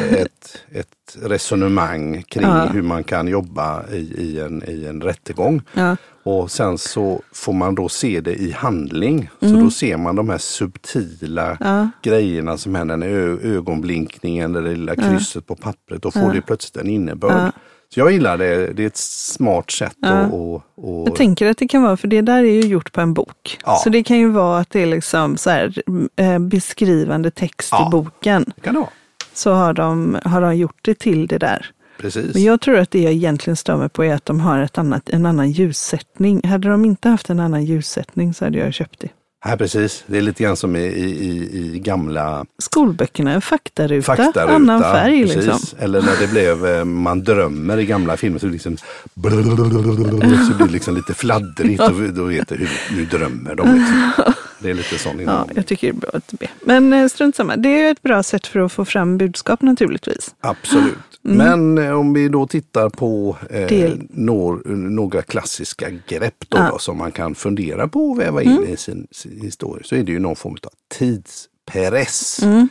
ett, 0.09 0.57
ett, 0.71 0.87
resonemang 1.21 2.23
kring 2.27 2.43
Ja. 2.43 2.65
hur 2.73 2.81
man 2.81 3.03
kan 3.03 3.27
jobba 3.27 3.83
i, 3.93 3.97
i, 3.97 4.39
en, 4.39 4.63
i 4.67 4.85
en 4.85 5.01
rättegång. 5.01 5.61
ja. 5.73 5.95
Och 6.23 6.51
sen 6.51 6.77
så 6.77 7.21
får 7.33 7.53
man 7.53 7.75
då 7.75 7.89
se 7.89 8.21
det 8.21 8.33
i 8.35 8.51
handling. 8.51 9.29
Så 9.39 9.45
då 9.45 9.69
ser 9.69 9.97
man 9.97 10.15
de 10.15 10.29
här 10.29 10.37
subtila 10.37 11.45
Mm. 11.45 11.57
Ja. 11.59 11.89
grejerna 12.03 12.57
som 12.57 12.75
händer, 12.75 12.97
ögonblinkningen, 13.45 14.53
det 14.53 14.61
lilla 14.61 14.95
krysset 14.95 15.45
på 15.47 15.55
pappret. 15.55 16.01
Då 16.01 16.11
får. 16.11 16.36
Det 16.39 16.45
plötsligt 16.45 16.77
en 16.83 16.89
innebörd. 16.89 17.31
Ja. 17.31 17.51
Så 17.93 17.99
jag 17.99 18.11
gillar 18.11 18.37
det. 18.37 18.73
Det 18.73 18.83
är 18.83 18.87
ett 18.87 18.97
smart 18.97 19.71
sätt 19.71 19.95
Ja. 20.01 20.09
att... 20.09 20.33
Och, 20.33 20.55
och, 20.75 21.07
Jag 21.07 21.15
tänker 21.15 21.49
att 21.49 21.57
det 21.57 21.67
kan 21.67 21.83
vara, 21.83 21.97
för 21.97 22.07
det 22.07 22.21
där 22.21 22.37
är 22.43 22.51
ju 22.51 22.61
gjort 22.61 22.91
på 22.93 23.01
en 23.01 23.13
bok. 23.13 23.59
Ja. 23.65 23.75
Så 23.83 23.89
det 23.89 24.03
kan 24.03 24.17
ju 24.17 24.29
vara 24.29 24.59
att 24.59 24.69
det 24.69 24.81
är 24.81 24.85
liksom 24.85 25.37
så 25.37 25.49
här, 25.49 25.73
eh, 26.15 26.39
beskrivande 26.39 27.31
text 27.31 27.69
Ja. 27.71 27.87
i 27.87 27.91
boken. 27.91 28.45
kan 28.61 28.73
det 28.73 28.79
vara. 28.79 28.89
Så 29.33 29.51
har 29.53 29.73
de, 29.73 30.17
har 30.25 30.41
de 30.41 30.55
gjort 30.57 30.79
det 30.81 30.99
till 30.99 31.27
det 31.27 31.37
där. 31.37 31.65
Precis. 31.99 32.33
Men 32.33 32.43
jag 32.43 32.61
tror 32.61 32.77
att 32.77 32.91
det 32.91 33.01
jag 33.01 33.13
egentligen 33.13 33.57
stör 33.57 33.77
mig 33.77 33.89
på 33.89 34.03
är 34.05 34.13
att 34.13 34.25
de 34.25 34.39
har 34.39 34.59
ett 34.59 34.77
annat, 34.77 35.09
en 35.09 35.25
annan 35.25 35.51
ljussättning. 35.51 36.47
Hade 36.47 36.69
de 36.69 36.85
inte 36.85 37.09
haft 37.09 37.29
en 37.29 37.39
annan 37.39 37.65
ljussättning 37.65 38.33
så 38.33 38.45
hade 38.45 38.57
jag 38.57 38.73
köpt 38.73 38.99
det. 38.99 39.09
Här 39.39 39.57
precis. 39.57 40.03
Det 40.07 40.17
är 40.17 40.21
lite 40.21 40.43
grann 40.43 40.57
som 40.57 40.75
i, 40.75 40.79
i, 40.79 41.49
i, 41.53 41.79
gamla 41.79 42.45
Skolböckerna, 42.57 43.41
faktaruta, 43.41 44.05
faktaruta. 44.05 44.55
annan 44.55 44.81
färg 44.81 45.21
precis. 45.21 45.45
liksom. 45.45 45.79
Eller 45.79 46.01
när 46.01 46.19
det 46.19 46.27
blev 46.27 46.65
eh, 46.65 46.85
Man 46.85 47.23
drömmer 47.23 47.77
i 47.77 47.85
gamla 47.85 48.17
filmer 48.17 48.39
så 48.39 48.47
liksom 48.47 48.77
så 49.13 49.19
blir 49.19 50.65
det 50.65 50.71
liksom 50.71 50.95
lite 50.95 51.13
fladdrigt 51.13 51.81
och 51.81 52.13
då 52.13 52.23
vet 52.23 52.49
du 52.49 52.55
hur 52.55 52.69
nu 52.95 53.05
drömmer 53.05 53.55
de. 53.55 53.75
Liksom. 53.75 54.33
Det 54.59 54.69
är 54.69 54.73
lite 54.73 54.97
sån 54.97 55.15
Ja, 55.17 55.21
inom. 55.21 55.49
jag 55.55 55.65
tycker 55.67 55.87
det 55.87 55.97
är 55.97 55.99
bra 55.99 56.09
att 56.13 56.31
blir. 56.31 56.49
Men 56.65 56.93
eh, 56.93 57.07
strunt 57.07 57.35
samma, 57.35 57.55
det 57.55 57.69
är 57.81 57.91
ett 57.91 58.01
bra 58.01 58.23
sätt 58.23 58.47
för 58.47 58.59
att 58.59 58.71
få 58.71 58.85
fram 58.85 59.17
budskap 59.17 59.61
naturligtvis. 59.61 60.35
Absolut. 60.39 60.93
Men 61.21 61.77
eh, 61.77 61.91
om 61.99 62.13
vi 62.13 62.29
då 62.29 62.47
tittar 62.47 62.89
på 62.89 63.37
eh, 63.49 63.91
når, 64.09 64.61
några 64.75 65.21
klassiska 65.21 65.89
grepp 66.07 66.45
då, 66.49 66.57
Ja. 66.57 66.69
då, 66.71 66.79
som 66.79 66.97
man 66.97 67.11
kan 67.11 67.35
fundera 67.35 67.87
på 67.87 68.09
och 68.09 68.19
väva 68.19 68.41
in 68.43 68.63
i 68.67 68.77
sin, 68.77 69.07
sin 69.11 69.41
historia 69.41 69.83
så 69.85 69.95
är 69.95 70.03
det 70.03 70.11
ju 70.11 70.19
någon 70.19 70.35
form 70.35 70.57
av 70.63 70.71
tidspress. 70.97 72.39
Mm. 72.43 72.69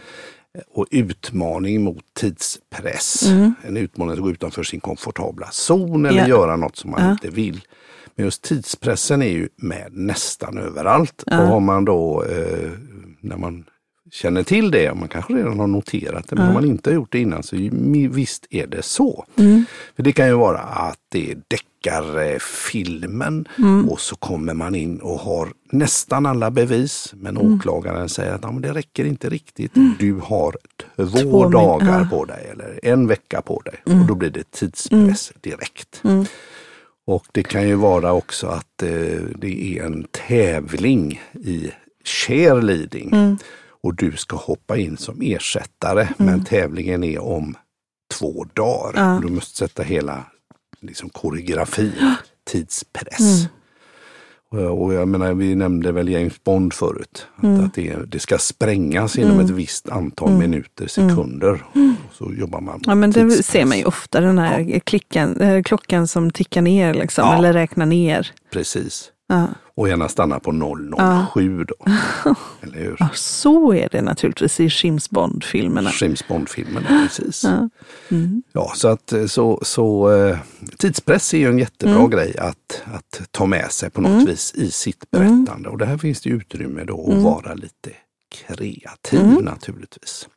och 0.75 0.87
utmaning 0.91 1.83
mot 1.83 2.05
tidspress. 2.15 3.23
Mm. 3.27 3.55
En 3.63 3.77
utmaning 3.77 4.13
att 4.15 4.19
gå 4.21 4.31
utanför 4.31 4.63
sin 4.63 4.81
komfortabla 4.81 5.49
zon 5.53 6.07
eller 6.07 6.19
Ja. 6.21 6.29
göra 6.29 6.57
något 6.57 6.77
som 6.77 6.91
man 6.91 7.03
Ja. 7.05 7.11
inte 7.11 7.29
vill. 7.29 7.61
Men 8.17 8.25
just 8.25 8.43
tidspressen 8.43 9.23
är 9.23 9.31
ju 9.31 9.49
med 9.57 9.89
nästan 9.93 10.59
överallt. 10.59 11.23
Ja. 11.27 11.41
Och 11.41 11.47
har 11.49 11.61
man 11.61 11.85
då, 11.85 12.25
eh, 12.25 12.71
när 13.21 13.37
man 13.37 13.65
känner 14.11 14.43
till 14.43 14.71
det, 14.71 14.95
man 14.95 15.09
kanske 15.09 15.33
redan 15.35 15.61
har 15.61 15.67
noterat 15.67 16.29
det, 16.29 16.37
men 16.37 16.45
Ja. 16.45 16.49
om 16.49 16.55
man 16.55 16.65
inte 16.65 16.91
har 16.91 16.95
gjort 16.95 17.13
det 17.13 17.19
innan 17.19 17.43
så 17.43 17.57
visst 18.11 18.47
är 18.51 18.67
det 18.67 18.83
så. 18.83 19.25
Mm. 19.37 19.65
För 19.97 20.03
det 20.03 20.13
kan 20.13 20.27
ju 20.27 20.33
vara 20.35 20.59
att 20.59 20.99
det 21.09 21.31
är 21.31 21.37
deckarfilmen 21.49 23.49
Mm. 23.59 23.89
och 23.89 24.01
så 24.01 24.17
kommer 24.17 24.55
man 24.55 24.75
in 24.75 25.01
och 25.01 25.19
har 25.19 25.49
nästan 25.73 26.27
alla 26.27 26.51
bevis 26.51 27.13
men 27.17 27.37
Mm. 27.37 27.55
åklagaren 27.55 28.09
säger 28.09 28.33
att 28.35 28.43
"Ja, 28.43 28.53
men 28.53 28.63
det 28.63 28.73
räcker 28.75 29.05
inte 29.05 29.29
riktigt. 29.29 29.73
Du 29.99 30.15
har 30.23 30.57
två, 30.97 31.07
Två 31.07 31.49
dagar 31.49 32.01
ja. 32.01 32.07
på 32.11 32.25
dig 32.25 32.49
eller 32.53 32.81
en 32.83 33.07
vecka 33.07 33.43
på 33.43 33.61
dig 33.65 33.75
Mm. 33.87 34.01
och 34.01 34.07
då 34.07 34.15
blir 34.15 34.31
det 34.31 34.51
tidspress 34.51 35.33
direkt. 35.41 36.03
Mm. 37.09 37.17
Och 37.17 37.27
det 37.33 37.43
kan 37.43 37.69
ju 37.69 37.75
vara 37.75 38.13
också 38.13 38.47
att 38.47 38.83
eh, 38.83 38.89
det 39.39 39.79
är 39.79 39.85
en 39.85 40.07
tävling 40.29 41.21
i 41.33 41.71
cheerleading. 42.05 43.09
Mm. 43.13 43.37
Och 43.83 43.95
du 43.95 44.13
ska 44.13 44.37
hoppa 44.37 44.77
in 44.77 44.97
som 44.97 45.21
ersättare. 45.23 46.09
Men 46.17 46.45
tävlingen 46.45 47.05
är 47.05 47.19
om 47.19 47.55
två 48.19 48.45
dagar. 48.55 48.93
Ja. 48.97 49.21
Du 49.23 49.29
måste 49.35 49.57
sätta 49.57 49.83
hela 49.83 50.25
liksom, 50.81 51.09
koreografin, 51.09 51.93
tidspress. 52.45 53.21
Mm. 53.21 54.67
Och, 54.71 54.83
och 54.85 54.95
jag 54.95 55.09
menar, 55.09 55.35
vi 55.35 55.55
nämnde 55.55 55.93
väl 55.93 56.09
James 56.09 56.45
Bond 56.45 56.73
förut. 56.75 57.27
Att, 57.37 57.45
Mm. 57.45 57.65
att 57.65 57.75
det, 57.75 57.97
det 58.07 58.19
ska 58.19 58.39
sprängas 58.39 59.19
inom 59.19 59.41
ett 59.41 59.51
visst 59.51 59.89
antal 59.89 60.33
minuter, 60.33 60.87
sekunder. 60.87 61.65
Så 62.19 62.33
jobbar 62.39 62.61
man 62.61 62.75
Mm. 62.75 62.83
Ja, 62.87 62.95
men 62.95 63.11
det 63.11 63.31
ser 63.45 63.65
man 63.65 63.79
ju 63.79 63.85
ofta, 63.85 64.21
den 64.21 64.39
här 64.39 64.79
klickan, 64.79 65.41
eh, 65.41 65.63
klockan 65.63 66.09
som 66.09 66.31
tickar 66.31 66.63
ner 66.63 66.95
liksom, 66.95 67.25
Ja. 67.29 67.35
eller 67.39 67.53
räknar 67.53 67.87
ner. 67.87 68.31
Precis. 68.53 69.11
Ja. 69.29 69.47
Och 69.77 69.89
gärna 69.89 70.09
stanna 70.09 70.41
på 70.41 70.53
007 70.53 71.65
då. 71.65 71.75
Eller 72.61 72.79
hur? 72.79 72.97
Ja, 72.99 73.09
så 73.15 73.73
är 73.75 73.89
det 73.93 74.03
naturligtvis 74.03 74.61
i 74.61 74.69
James 74.87 75.11
Bond-filmerna. 75.11 75.91
James 76.01 76.29
Bond-filmen, 76.29 76.85
precis. 76.89 77.45
Ja. 77.45 77.69
Ja, 78.53 78.73
så 78.75 78.89
att 78.89 79.13
eh, 79.13 79.27
så, 79.27 79.61
så 79.63 80.15
eh, 80.17 80.39
tidspress 80.79 81.35
är 81.35 81.39
ju 81.39 81.49
en 81.49 81.59
jättebra 81.59 81.97
Mm. 81.97 82.11
grej 82.11 82.39
att, 82.39 82.83
att 82.95 83.21
ta 83.31 83.47
med 83.47 83.73
sig 83.73 83.91
på 83.91 84.01
något 84.01 84.29
vis 84.29 84.55
i 84.55 84.71
sitt 84.71 85.11
berättande. 85.11 85.69
Och 85.69 85.79
det 85.79 85.87
här 85.87 85.99
finns 85.99 86.21
det 86.21 86.31
utrymme 86.31 86.85
då 86.85 87.13
att 87.13 87.23
vara 87.23 87.55
lite 87.55 87.91
kreativ 88.35 89.43
naturligtvis. 89.43 90.29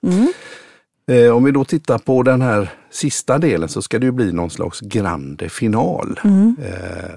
Mm. 1.10 1.26
Eh, 1.26 1.36
om 1.36 1.44
vi 1.44 1.52
då 1.52 1.66
tittar 1.66 1.98
på 1.98 2.24
den 2.24 2.42
här 2.42 2.70
sista 2.92 3.38
delen 3.38 3.70
så 3.70 3.82
ska 3.82 4.00
det 4.00 4.06
ju 4.06 4.12
bli 4.12 4.32
någon 4.32 4.50
slags 4.50 4.80
grande 4.80 5.50
final. 5.50 6.20
Mm. 6.24 6.56
Eh, 6.64 7.10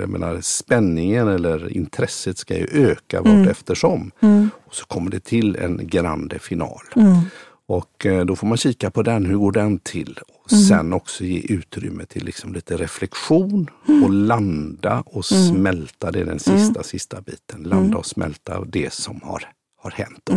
jag 0.00 0.08
menar 0.08 0.38
spänningen 0.40 1.28
eller 1.28 1.76
intresset 1.76 2.38
ska 2.38 2.56
ju 2.56 2.66
öka 2.72 3.18
Mm. 3.18 3.38
vart 3.40 3.48
eftersom. 3.50 4.10
Och 4.66 4.74
så 4.74 4.84
kommer 4.86 5.10
det 5.10 5.24
till 5.24 5.56
en 5.56 5.80
grande 5.82 6.38
final. 6.38 6.80
Mm. 6.96 7.16
Och 7.66 8.06
eh, 8.06 8.24
då 8.24 8.36
får 8.36 8.46
man 8.46 8.56
kika 8.58 8.90
på 8.90 9.02
den, 9.02 9.26
hur 9.26 9.36
går 9.36 9.52
den 9.52 9.78
till? 9.78 10.18
Och 10.44 10.52
Mm. 10.52 10.64
sen 10.64 10.92
också 10.92 11.24
ge 11.24 11.38
utrymme 11.54 12.04
till 12.04 12.24
liksom 12.24 12.52
lite 12.52 12.76
reflektion 12.76 13.70
Mm. 13.88 14.04
och 14.04 14.10
landa 14.12 15.02
och 15.06 15.24
smälta. 15.24 16.10
Det 16.10 16.20
är 16.20 16.24
den 16.24 16.38
sista, 16.38 16.82
sista 16.82 17.20
biten. 17.20 17.62
Landa 17.62 17.98
och 17.98 18.06
smälta 18.06 18.64
det 18.64 18.92
som 18.92 19.20
har, 19.22 19.42
har 19.82 19.90
hänt. 19.90 20.20
Då. 20.24 20.32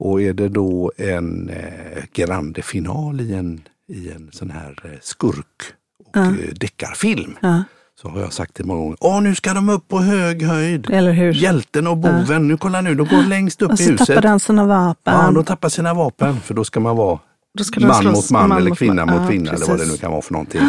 Mm. 0.00 0.12
Och 0.12 0.22
är 0.22 0.32
det 0.32 0.48
då 0.48 0.92
en 0.96 1.48
eh, 1.50 2.02
grande 2.12 2.62
final 2.62 3.20
i 3.20 3.34
en, 3.34 3.60
i 3.88 4.10
en 4.10 4.28
sån 4.32 4.50
här 4.50 4.80
eh, 4.84 4.90
skurk 5.00 5.62
och 6.04 6.10
Ja. 6.16 6.24
eh, 6.26 6.54
deckarfilm 6.60 7.36
Ja. 7.40 7.62
så 8.02 8.08
har 8.08 8.20
jag 8.20 8.32
sagt 8.32 8.54
det 8.54 8.64
många 8.64 8.80
gånger. 8.80 8.96
Åh, 9.00 9.22
nu 9.22 9.34
ska 9.34 9.54
de 9.54 9.68
upp 9.68 9.88
på 9.88 9.98
hög 10.00 10.42
höjd! 10.42 10.90
Eller 10.90 11.12
hur? 11.12 11.32
Hjälten 11.32 11.86
och 11.86 11.96
boven, 11.96 12.48
nu 12.48 12.56
kolla 12.56 12.80
nu, 12.80 12.94
de 12.94 13.06
går 13.06 13.22
längst 13.28 13.62
upp 13.62 13.70
Och 13.72 13.80
i 13.80 13.84
så 13.84 13.90
huset. 13.90 14.06
tappar 14.06 14.28
han 14.28 14.40
sina 14.40 14.66
vapen. 14.66 15.14
Ja, 15.14 15.30
de 15.30 15.44
tappar 15.44 15.68
sina 15.68 15.94
vapen 15.94 16.40
för 16.40 16.54
då 16.54 16.64
ska 16.64 16.80
man 16.80 16.96
vara 16.96 17.18
de 17.54 17.86
man 17.86 18.04
mot 18.04 18.30
man, 18.30 18.48
man 18.48 18.58
eller 18.58 18.70
mot 18.70 18.78
kvinna 18.78 19.06
mot 19.06 19.14
Ja, 19.22 19.28
kvinna 19.28 19.50
eller 19.52 19.66
vad 19.66 19.78
det 19.78 19.86
nu 19.86 19.96
kan 19.96 20.10
vara 20.10 20.22
för 20.22 20.32
någonting. 20.32 20.62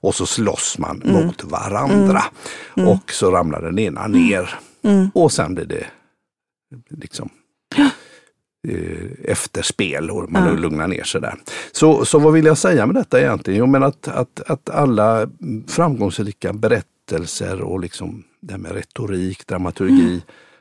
Och 0.00 0.14
så 0.14 0.26
slåss 0.26 0.78
man 0.78 1.02
Mm. 1.04 1.26
mot 1.26 1.44
varandra. 1.44 2.22
Och 2.76 3.12
så 3.12 3.30
ramlar 3.30 3.62
den 3.62 3.78
ena 3.78 4.06
ner. 4.06 4.54
Mm. 4.82 5.10
Och 5.14 5.32
sen 5.32 5.54
blir 5.54 5.64
det 5.64 5.86
liksom 6.90 7.28
efterspel 9.24 10.10
och 10.10 10.32
man 10.32 10.46
Ja. 10.48 10.52
lugnar 10.52 10.88
ner 10.88 11.02
sig 11.04 11.20
där. 11.20 11.34
Så, 11.72 12.04
så 12.04 12.18
vad 12.18 12.32
vill 12.32 12.44
jag 12.44 12.58
säga 12.58 12.86
med 12.86 12.94
detta 12.96 13.20
egentligen? 13.20 13.58
Jo 13.60 13.66
men 13.66 13.82
att, 13.82 14.08
att, 14.08 14.40
att 14.46 14.70
alla 14.70 15.28
framgångsrika 15.68 16.52
berättelser 16.52 17.60
och 17.60 17.80
liksom 17.80 18.24
det 18.40 18.52
här 18.52 18.58
med 18.60 18.72
retorik, 18.72 19.46
dramaturgi 19.46 20.02
Mm. 20.08 20.20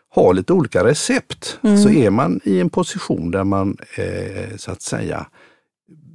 har 0.09 0.33
lite 0.33 0.53
olika 0.53 0.83
recept. 0.83 1.59
Så 1.83 1.89
är 1.89 2.09
man 2.09 2.39
i 2.43 2.59
en 2.59 2.69
position 2.69 3.31
där 3.31 3.43
man 3.43 3.77
eh, 3.97 4.57
så 4.57 4.71
att 4.71 4.81
säga 4.81 5.25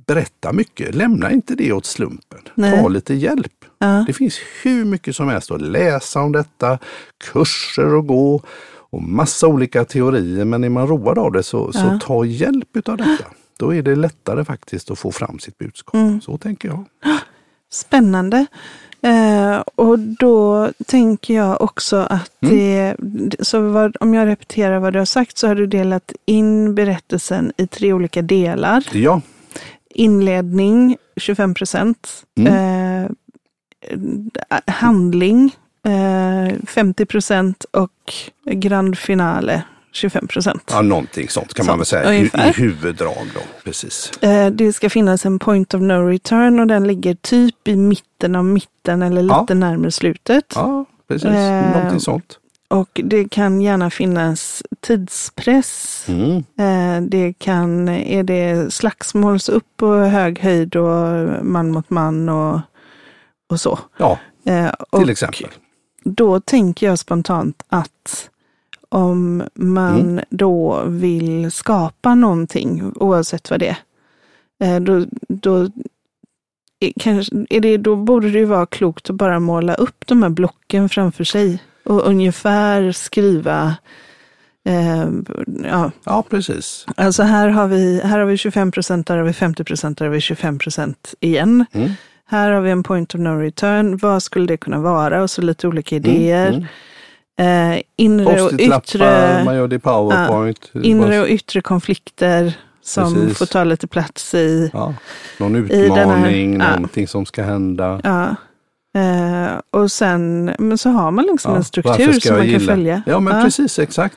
berättar 0.07 0.53
mycket, 0.53 0.95
lämna 0.95 1.31
inte 1.33 1.55
det 1.55 1.73
åt 1.73 1.87
slumpen. 1.87 2.39
Nej. 2.55 2.83
Ta 2.83 2.89
lite 2.89 3.15
hjälp. 3.15 3.53
Ja. 3.79 4.05
Det 4.07 4.13
finns 4.13 4.41
hur 4.63 4.85
mycket 4.85 5.17
som 5.17 5.29
helst 5.29 5.51
att 5.51 5.61
läsa 5.61 6.21
om 6.21 6.33
detta, 6.33 6.79
kurser 7.33 7.99
att 7.99 8.07
gå 8.07 8.43
och 8.91 9.03
massa 9.03 9.47
olika 9.47 9.85
teorier. 9.85 10.45
Men 10.45 10.65
är 10.65 10.69
man 10.69 10.87
road 10.87 11.19
av 11.19 11.33
det 11.33 11.43
så, 11.43 11.73
så 11.73 11.79
Ja. 11.79 11.99
ta 12.03 12.25
hjälp 12.25 12.77
utav 12.77 12.97
detta. 12.97 13.25
Då 13.59 13.75
är 13.75 13.83
det 13.83 13.97
lättare 13.97 14.45
faktiskt 14.45 14.91
att 14.91 14.99
få 14.99 15.13
fram 15.13 15.39
sitt 15.39 15.59
budskap. 15.59 15.95
Mm. 15.95 16.21
Så 16.21 16.39
tänker 16.39 16.69
jag. 16.69 16.85
Spännande. 17.73 18.47
Eh, 19.03 19.57
och 19.75 19.99
då 19.99 20.71
tänker 20.87 21.35
jag 21.35 21.63
också 21.63 21.97
att 21.97 22.31
det, 22.41 22.97
så 23.41 23.61
vad, 23.61 23.97
om 24.01 24.15
jag 24.15 24.27
repeterar 24.27 24.79
vad 24.79 24.93
du 24.93 24.99
har 24.99 25.07
sagt 25.07 25.39
så 25.39 25.47
har 25.47 25.55
du 25.55 25.67
delat 25.67 26.13
in 26.27 26.75
berättelsen 26.75 27.53
i 27.57 27.67
tre 27.67 27.93
olika 27.93 28.23
delar. 28.23 28.87
Ja, 28.93 29.21
Inledning 29.91 30.97
25 31.17 31.55
procent. 31.55 32.25
Mm. 32.39 33.05
Eh, 33.05 33.11
handling 34.67 35.57
50 36.67 37.07
procent 37.07 37.65
och 37.71 38.13
grand 38.53 38.99
finale 38.99 39.63
25 39.93 40.27
procent. 40.29 40.63
ja 40.71 40.83
någonting 40.83 41.29
sånt 41.29 41.55
kan 41.55 41.67
man 41.67 41.79
väl 41.79 41.87
Sånt, 41.87 42.03
säga 42.03 42.15
i, 42.15 42.19
ungefär. 42.19 42.49
i 42.49 42.53
huvuddrag. 42.53 43.27
Då. 43.35 43.41
Precis. 43.65 44.11
Eh, 44.23 44.51
det 44.51 44.73
ska 44.73 44.91
finnas 44.91 45.27
en 45.27 45.39
point 45.39 45.75
of 45.75 45.81
no 45.81 45.93
return 46.09 46.61
och 46.61 46.67
den 46.67 46.87
ligger 46.87 47.15
typ 47.15 47.69
i 47.69 47.77
mitten 47.77 48.37
av 48.37 48.45
mitten 48.45 49.03
eller 49.03 49.23
Ja. 49.23 49.41
lite 49.41 49.55
närmare 49.55 49.91
slutet. 49.91 50.53
Ja, 50.55 50.85
precis. 51.09 51.29
Eh, 51.29 51.73
någonting 51.77 52.01
sånt. 52.01 52.39
Och 52.71 53.01
det 53.05 53.29
kan 53.29 53.61
gärna 53.61 53.91
finnas 53.91 54.63
tidspress. 54.81 56.05
Mm. 56.09 56.37
Eh, 56.59 57.09
det 57.09 57.33
kan, 57.39 57.89
är 57.89 58.23
det 58.23 58.75
slagsmål 58.75 59.41
så 59.41 59.53
upp 59.53 59.67
på 59.77 59.95
hög 59.95 60.39
höjd 60.39 60.77
och 60.77 61.29
man 61.45 61.71
mot 61.71 61.91
man 61.91 62.29
och, 62.29 62.61
och 63.51 63.61
så. 63.61 63.79
Ja, 63.97 64.19
Eh, 64.45 64.69
och 64.91 65.01
till 65.01 65.11
exempel. 65.11 65.47
Då 66.09 66.41
tänker 66.41 66.87
jag 66.87 66.99
spontant 66.99 67.63
att 67.69 68.31
om 68.89 69.43
man 69.55 70.01
Mm. 70.01 70.25
då 70.31 70.83
vill 70.87 71.51
skapa 71.51 72.15
någonting, 72.15 72.93
oavsett 72.95 73.51
vad 73.51 73.61
det 73.61 73.77
är, 74.61 74.75
eh, 74.77 74.81
då, 74.81 75.07
då, 75.29 75.69
kanske, 77.01 77.37
är 77.51 77.61
det, 77.61 77.77
då 77.77 77.97
borde 77.97 78.31
det 78.31 78.39
ju 78.39 78.45
vara 78.45 78.67
klokt 78.67 79.11
att 79.11 79.17
bara 79.17 79.41
måla 79.41 79.75
upp 79.75 80.07
de 80.07 80.23
här 80.23 80.31
blocken 80.31 80.89
framför 80.89 81.25
sig 81.25 81.63
och 81.85 82.07
ungefär 82.09 82.93
skriva 82.93 83.77
eh, 84.69 85.09
ja, 85.65 85.91
Ja, 86.05 86.25
precis. 86.31 86.87
alltså 86.97 87.23
här 87.23 87.49
har 87.49 87.69
vi, 87.69 88.01
här 88.05 88.19
har 88.19 88.27
vi 88.27 88.37
25 88.37 88.71
procent, 88.73 89.07
där 89.07 89.17
har 89.17 89.25
vi 89.25 89.33
50 89.33 89.65
procent, 89.65 89.99
där 89.99 90.07
har 90.07 90.13
vi 90.13 90.21
25 90.21 90.59
procent 90.59 91.15
igen. 91.21 91.65
Mm. 91.73 91.91
Här 92.31 92.51
har 92.51 92.61
vi 92.61 92.71
en 92.71 92.83
point 92.83 93.15
of 93.15 93.21
no 93.21 93.29
return. 93.29 93.97
Vad 93.97 94.23
skulle 94.23 94.47
det 94.47 94.57
kunna 94.57 94.79
vara? 94.81 95.23
Och 95.23 95.31
så 95.31 95.43
lite 95.43 95.69
olika 95.69 95.97
idéer. 95.97 96.49
Mm. 96.49 97.75
Eh, 97.75 97.83
inre 97.97 98.43
och 98.43 98.53
yttre, 98.53 99.43
man 99.45 99.57
gör 99.57 99.69
det 99.69 99.77
i 99.77 99.79
Powerpoint. 99.79 100.71
inre 100.83 101.21
och 101.21 101.29
yttre 101.29 101.61
konflikter 101.61 102.59
som 102.83 103.15
Precis. 103.15 103.39
får 103.39 103.47
ta 103.47 103.65
lite 103.65 103.87
plats 103.87 104.35
i. 104.35 104.71
Ja, 104.73 104.95
någon 105.39 105.57
I 105.57 105.61
den 105.61 105.91
här- 105.93 106.01
utmaning, 106.03 106.61
ja. 106.61 106.71
någonting 106.75 107.09
som 107.09 107.27
ska 107.27 107.43
hända. 107.43 108.01
Ja. 108.05 108.27
Eh, 109.01 109.49
och 109.71 109.93
sen 109.93 110.45
men 110.59 110.79
så 110.79 110.91
har 110.91 111.11
man 111.11 111.25
liksom 111.25 111.51
Ja, 111.53 111.57
en 111.59 111.65
struktur 111.65 112.13
som 112.21 112.33
man 112.37 112.41
kan 112.45 112.47
gilla? 112.51 112.73
följa. 112.73 113.03
Ja, 113.07 113.21
men 113.21 113.37
Ja. 113.37 113.45
precis, 113.45 113.79
exakt. 113.79 114.17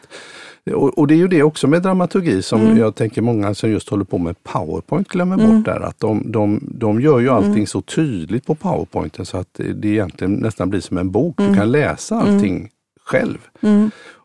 Och, 0.65 0.97
och 0.97 1.07
det 1.07 1.13
är 1.13 1.17
ju 1.17 1.27
det 1.27 1.43
också 1.43 1.67
med 1.67 1.81
dramaturgi 1.81 2.41
som 2.41 2.61
Mm. 2.61 2.77
jag 2.77 2.95
tänker 2.95 3.21
många 3.21 3.53
som 3.55 3.69
just 3.71 3.89
håller 3.89 4.03
på 4.05 4.17
med 4.17 4.43
Powerpoint 4.43 5.07
glömmer 5.07 5.37
bort 5.37 5.65
där. 5.65 5.79
Att 5.79 5.99
de, 5.99 6.31
de, 6.31 6.59
de 6.63 7.01
gör 7.01 7.19
ju 7.19 7.29
allting 7.29 7.51
Mm. 7.53 7.67
så 7.67 7.81
tydligt 7.81 8.45
på 8.45 8.55
Powerpointen 8.55 9.25
så 9.25 9.37
att 9.37 9.59
det 9.75 9.87
egentligen 9.87 10.33
nästan 10.33 10.69
blir 10.69 10.79
som 10.81 10.97
en 10.97 11.11
bok. 11.11 11.39
Mm. 11.39 11.51
Du 11.51 11.57
kan 11.57 11.71
läsa 11.71 12.15
allting 12.15 12.69
själv. 13.05 13.37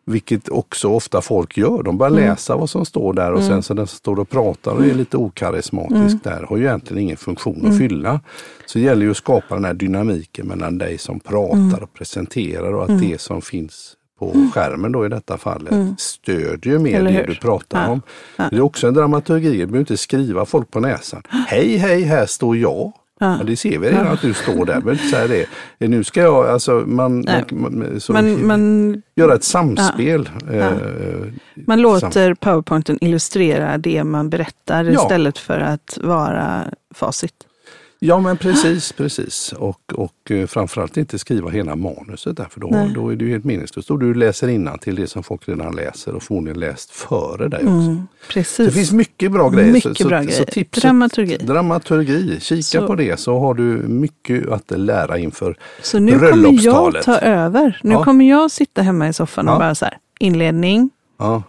Vilket 0.09 0.49
också 0.49 0.89
ofta 0.89 1.21
folk 1.21 1.57
gör. 1.57 1.83
De 1.83 1.99
börjar 1.99 2.11
Mm. 2.13 2.25
läsa 2.29 2.57
vad 2.57 2.71
som 2.71 2.85
står 2.87 3.13
där 3.13 3.33
och 3.33 3.43
sen 3.43 3.63
så 3.63 3.75
den 3.75 3.87
som 3.87 3.97
står 3.97 4.19
och 4.19 4.29
pratar 4.29 4.73
och 4.73 4.87
är 4.87 4.95
lite 4.95 5.17
okarismatisk 5.17 5.95
Mm. 5.97 6.19
där 6.23 6.43
har 6.49 6.57
ju 6.57 6.65
egentligen 6.65 7.03
ingen 7.03 7.17
funktion 7.17 7.67
att 7.67 7.79
fylla. 7.79 8.21
Så 8.67 8.79
det 8.79 8.85
gäller 8.85 9.03
ju 9.05 9.11
att 9.11 9.17
skapa 9.17 9.55
den 9.55 9.65
här 9.65 9.75
dynamiken 9.75 10.47
mellan 10.47 10.79
dig 10.79 10.99
som 10.99 11.21
pratar 11.21 11.57
Mm. 11.59 11.75
och 11.83 11.93
presenterar 11.93 12.73
och 12.73 12.85
att 12.85 13.01
det 13.01 13.21
som 13.21 13.43
finns 13.43 13.95
på 14.19 14.51
skärmen 14.55 14.93
då 14.93 15.07
i 15.07 15.09
detta 15.09 15.39
fallet 15.39 16.01
stödjer 16.01 16.79
mer 16.79 16.99
Eller 16.99 17.11
det 17.11 17.17
hur? 17.17 17.27
du 17.27 17.35
pratar 17.35 17.83
Ja. 17.85 17.91
om. 17.91 18.03
Det 18.51 18.57
är 18.57 18.61
också 18.61 18.89
en 18.89 18.95
dramaturgi, 18.95 19.51
du 19.51 19.57
behöver 19.57 19.79
inte 19.79 19.97
skriva 19.97 20.47
folk 20.47 20.71
på 20.71 20.81
näsan. 20.81 21.23
Hej 21.49 21.77
hej, 21.77 22.03
här 22.03 22.27
står 22.27 22.57
jag. 22.57 22.93
Ja. 23.21 23.39
det 23.47 23.57
ser 23.57 23.79
vi 23.79 23.89
redan 23.89 24.07
att 24.09 24.21
du 24.23 24.35
står 24.35 24.67
där, 24.67 24.77
inte 24.93 25.05
säga 25.05 25.27
det. 25.27 25.47
Eh, 25.79 25.89
Nu 25.89 26.05
ska 26.05 26.21
jag, 26.21 26.47
alltså 26.49 26.73
man, 26.87 27.25
man, 27.25 27.45
man 27.51 27.93
Men 28.09 28.47
man, 28.47 29.03
göra 29.15 29.35
ett 29.35 29.45
samspel. 29.45 30.31
Eh, 30.53 30.71
man 31.67 31.81
låter 31.81 32.35
powerpointen 32.35 32.99
illustrera 33.01 33.79
det 33.79 34.05
man 34.05 34.31
berättar 34.31 34.85
Ja. 34.85 34.91
istället 35.03 35.39
för 35.39 35.61
att 35.61 35.99
vara 36.03 36.65
facit. 36.95 37.35
Ja 37.99 38.21
men 38.21 38.37
precis, 38.37 38.93
precis. 38.93 39.53
Och, 39.53 39.93
och 39.95 40.31
eh, 40.31 40.47
framförallt 40.47 40.97
inte 40.97 41.19
skriva 41.19 41.51
hela 41.51 41.77
manuset 41.77 42.37
där 42.37 42.47
för 42.51 42.61
då, 42.61 42.91
då 42.95 43.09
är 43.09 43.17
det 43.17 43.25
ju 43.25 43.31
helt 43.31 43.45
meningslöst. 43.45 43.91
Och 43.91 43.99
du 43.99 44.15
läser 44.15 44.79
till 44.79 44.95
det 44.95 45.07
som 45.07 45.23
folk 45.23 45.49
redan 45.49 45.77
läser 45.77 46.15
och 46.15 46.23
förmodligen 46.23 46.61
läst 46.61 46.91
före 46.91 47.49
dig 47.49 47.61
också. 47.61 47.71
Mm, 47.71 48.07
precis. 48.29 48.67
Det 48.67 48.73
finns 48.73 48.93
mycket 48.93 49.33
bra 49.33 49.49
grejer. 49.49 49.73
Mycket 49.73 49.97
så, 49.99 50.09
bra 50.09 50.21
så, 50.21 50.27
grejer. 50.27 50.39
Så 50.39 50.45
tipset, 50.45 50.83
dramaturgi. 50.83 51.37
Dramaturgi, 51.37 52.41
kika 52.41 52.63
så. 52.63 52.87
på 52.87 52.95
det 52.95 53.21
så 53.21 53.39
har 53.39 53.55
du 53.55 53.65
mycket 53.89 54.49
att 54.49 54.71
lära 54.71 55.19
inför 55.19 55.57
Så 55.83 55.99
nu 55.99 56.19
kommer 56.19 56.65
jag 56.65 57.03
ta 57.03 57.19
över. 57.19 57.81
Nu 57.83 57.93
ja. 57.93 58.05
kommer 58.05 58.29
jag 58.29 58.51
sitta 58.51 58.83
hemma 58.83 59.09
i 59.09 59.13
soffan 59.13 59.49
och 59.49 59.55
ja. 59.55 59.59
bara 59.59 59.75
så 59.75 59.85
här, 59.85 59.99
inledning, 60.19 60.91
ja. 61.19 61.43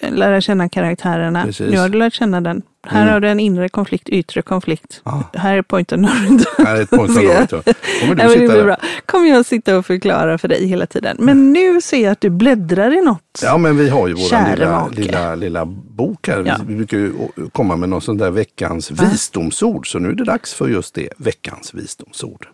Lära 0.00 0.40
känna 0.40 0.68
karaktärerna. 0.68 1.44
Precis. 1.44 1.70
Nu 1.70 1.78
har 1.78 1.88
du 1.88 1.98
lärt 1.98 2.14
känna 2.14 2.40
den 2.40 2.62
här 2.86 3.02
mm. 3.02 3.12
har 3.12 3.20
du 3.20 3.28
en 3.28 3.40
inre 3.40 3.68
konflikt, 3.68 4.08
yttre 4.08 4.42
konflikt. 4.42 5.00
Ah. 5.02 5.22
Här 5.34 5.56
är 5.56 5.62
point 5.62 5.92
of 5.92 5.98
no 5.98 6.06
return. 6.06 6.66
Här 6.66 6.76
är 6.76 6.84
point 6.84 7.10
of 7.10 7.16
no 7.16 7.28
return. 7.28 7.62
Kommer 8.00 8.14
du 8.14 8.28
sitta 8.28 8.54
där? 8.54 8.64
Bra. 8.64 8.76
Kommer 9.06 9.28
jag 9.28 9.46
sitta 9.46 9.78
och 9.78 9.86
förklara 9.86 10.38
för 10.38 10.48
dig 10.48 10.66
hela 10.66 10.86
tiden. 10.86 11.16
Men 11.20 11.52
nu 11.52 11.80
ser 11.80 12.02
jag 12.02 12.12
att 12.12 12.20
du 12.20 12.30
bläddrar 12.30 12.98
i 12.98 13.02
något. 13.02 13.40
Ja, 13.42 13.58
men 13.58 13.76
vi 13.76 13.88
har 13.88 14.08
ju 14.08 14.14
vår 14.14 14.50
lilla, 14.56 14.88
lilla, 14.88 15.34
lilla 15.34 15.64
bok 15.66 16.28
här. 16.28 16.44
Ja. 16.46 16.56
Vi 16.66 16.74
brukar 16.74 16.98
ju 16.98 17.12
komma 17.52 17.76
med 17.76 17.88
någon 17.88 18.00
sån 18.00 18.18
där 18.18 18.30
veckans 18.30 18.90
ja. 18.90 19.04
visdomsord. 19.10 19.92
Så 19.92 19.98
nu 19.98 20.08
är 20.08 20.12
det 20.12 20.24
dags 20.24 20.54
för 20.54 20.68
just 20.68 20.94
det, 20.94 21.08
veckans 21.16 21.74
visdomsord. 21.74 22.48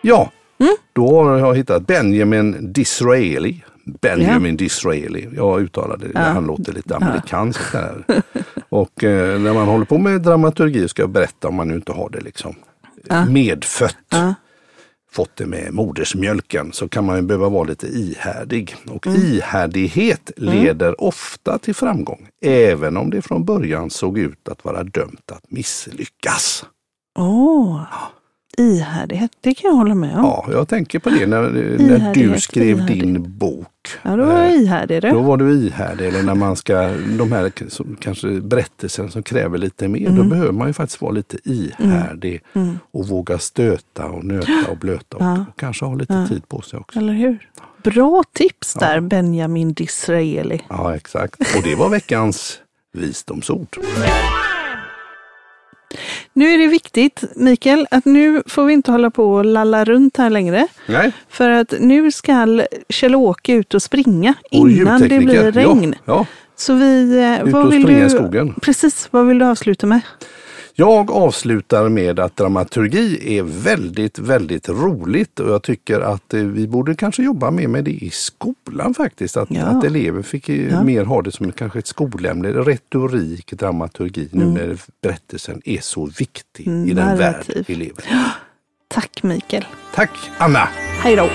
Ja, 0.00 0.30
mm. 0.60 0.76
då 0.92 1.22
har 1.22 1.38
jag 1.38 1.56
hittat 1.56 1.86
Benjamin 1.86 2.72
Disraeli 2.72 3.64
Benjamin 4.00 4.52
ja. 4.52 4.56
Disraeli. 4.56 5.28
Jag 5.36 5.60
uttalade 5.60 6.06
det, 6.06 6.12
ja. 6.14 6.20
han 6.20 6.46
låter 6.46 6.72
lite 6.72 6.96
amerikanskt 6.96 7.72
där. 7.72 8.04
och 8.68 9.04
eh, 9.04 9.40
när 9.40 9.54
man 9.54 9.68
håller 9.68 9.84
på 9.84 9.98
med 9.98 10.22
dramaturgi 10.22 10.88
ska 10.88 11.02
jag 11.02 11.10
berätta 11.10 11.48
om 11.48 11.54
man 11.54 11.68
nu 11.68 11.74
inte 11.74 11.92
har 11.92 12.10
det 12.10 12.20
liksom 12.20 12.54
ja. 13.08 13.26
medfött. 13.26 13.96
Ja. 14.08 14.34
Fått 15.10 15.36
det 15.36 15.46
med 15.46 15.72
modersmjölken 15.72 16.72
så 16.72 16.88
kan 16.88 17.04
man 17.04 17.16
ju 17.16 17.22
behöva 17.22 17.48
vara 17.48 17.64
lite 17.64 17.86
ihärdig. 17.86 18.76
Och 18.86 19.06
mm. 19.06 19.20
ihärdighet 19.22 20.30
mm. 20.36 20.54
leder 20.54 20.86
mm. 20.86 20.96
ofta 20.98 21.58
till 21.58 21.74
framgång. 21.74 22.28
Även 22.42 22.96
om 22.96 23.10
det 23.10 23.22
från 23.22 23.44
början 23.44 23.90
såg 23.90 24.18
ut 24.18 24.48
att 24.48 24.64
vara 24.64 24.84
dömt 24.84 25.30
att 25.32 25.50
misslyckas. 25.50 26.64
Oh. 27.18 27.82
Ihärdighet, 28.58 29.30
det 29.40 29.54
kan 29.54 29.70
jag 29.70 29.76
hålla 29.76 29.94
med 29.94 30.16
om. 30.16 30.24
Ja, 30.24 30.46
jag 30.50 30.68
tänker 30.68 30.98
på 30.98 31.10
det 31.10 31.26
när, 31.26 31.42
när 31.78 32.14
du 32.14 32.40
skrev 32.40 32.78
ihärdig. 32.78 33.02
din 33.02 33.38
bok. 33.38 33.68
Ja, 34.02 34.16
då 34.16 34.24
var 34.24 34.32
jag 34.32 34.54
eh, 34.54 34.62
ihärdig. 34.62 35.02
Då 35.02 35.20
var 35.20 35.36
du 35.36 35.52
ihärdig. 35.52 36.06
Eller 36.06 36.22
när 36.22 36.34
man 36.34 36.56
ska, 36.56 36.88
de 37.18 37.32
här 37.32 37.52
kanske 38.00 38.28
berättelsen 38.28 39.10
som 39.10 39.22
kräver 39.22 39.58
lite 39.58 39.88
mer, 39.88 40.06
mm. 40.06 40.16
då 40.16 40.24
behöver 40.24 40.52
man 40.52 40.66
ju 40.66 40.72
faktiskt 40.72 41.02
vara 41.02 41.12
lite 41.12 41.38
ihärdig 41.44 42.42
mm. 42.52 42.68
mm. 42.68 42.78
och 42.90 43.08
våga 43.08 43.38
stöta 43.38 44.06
och 44.06 44.24
nöta 44.24 44.70
och 44.70 44.76
blöta 44.76 45.16
och, 45.16 45.22
ja. 45.22 45.44
och 45.48 45.58
kanske 45.60 45.84
ha 45.84 45.94
lite 45.94 46.14
ja. 46.14 46.26
tid 46.26 46.48
på 46.48 46.60
sig 46.60 46.78
också. 46.78 46.98
Eller 46.98 47.12
hur? 47.12 47.48
Bra 47.82 48.22
tips 48.32 48.74
där 48.74 48.94
ja. 48.94 49.00
Benjamin 49.00 49.72
Disraeli. 49.72 50.60
Ja, 50.68 50.96
exakt. 50.96 51.40
Och 51.56 51.62
det 51.62 51.74
var 51.74 51.88
veckans 51.88 52.58
visdomsord. 52.92 53.78
Nu 56.32 56.54
är 56.54 56.58
det 56.58 56.66
viktigt, 56.66 57.24
Mikael, 57.36 57.86
att 57.90 58.04
nu 58.04 58.42
får 58.46 58.64
vi 58.64 58.72
inte 58.72 58.92
hålla 58.92 59.10
på 59.10 59.34
och 59.34 59.44
lalla 59.44 59.84
runt 59.84 60.16
här 60.16 60.30
längre. 60.30 60.66
Nej. 60.86 61.12
För 61.28 61.50
att 61.50 61.74
nu 61.80 62.12
ska 62.12 62.62
Kjell-Åke 62.88 63.52
ut 63.52 63.74
och 63.74 63.82
springa 63.82 64.34
och 64.50 64.70
innan 64.70 65.00
det 65.00 65.18
blir 65.18 65.52
regn. 65.52 65.94
Ja, 66.04 66.14
ja. 66.14 66.26
Så 66.56 66.74
vi... 66.74 67.18
Eh, 67.18 67.46
ut 67.46 67.52
vad 67.52 67.66
och 67.66 67.72
vill 67.72 67.82
springa 67.82 68.00
du, 68.00 68.06
i 68.06 68.10
skogen. 68.10 68.54
Precis, 68.62 69.08
vad 69.10 69.26
vill 69.26 69.38
du 69.38 69.44
avsluta 69.44 69.86
med? 69.86 70.00
Jag 70.80 71.10
avslutar 71.10 71.88
med 71.88 72.20
att 72.20 72.36
dramaturgi 72.36 73.38
är 73.38 73.42
väldigt, 73.42 74.18
väldigt 74.18 74.68
roligt 74.68 75.40
och 75.40 75.50
jag 75.50 75.62
tycker 75.62 76.00
att 76.00 76.34
eh, 76.34 76.40
vi 76.40 76.68
borde 76.68 76.94
kanske 76.94 77.22
jobba 77.22 77.50
mer 77.50 77.68
med 77.68 77.84
det 77.84 77.90
i 77.90 78.10
skolan 78.10 78.94
faktiskt. 78.94 79.36
Att, 79.36 79.50
ja. 79.50 79.62
att 79.62 79.84
elever 79.84 80.22
fick 80.22 80.48
eh, 80.48 80.68
ja. 80.68 80.82
mer 80.82 81.04
ha 81.04 81.22
det 81.22 81.32
som 81.32 81.52
kanske 81.52 81.78
ett 81.78 81.86
skolämne. 81.86 82.48
Retorik, 82.48 83.52
dramaturgi, 83.52 84.28
mm. 84.32 84.54
nu 84.54 84.60
när 84.60 84.78
berättelsen 85.02 85.62
är 85.64 85.80
så 85.80 86.06
viktig 86.06 86.66
mm, 86.66 86.88
i 86.88 86.94
den 86.94 87.18
värld 87.18 87.64
vi 87.66 87.74
lever 87.74 88.02
i. 88.02 88.08
Tack 88.88 89.22
Mikael. 89.22 89.66
Tack 89.94 90.10
Anna. 90.38 90.68
Hej 91.02 91.16
då. 91.16 91.28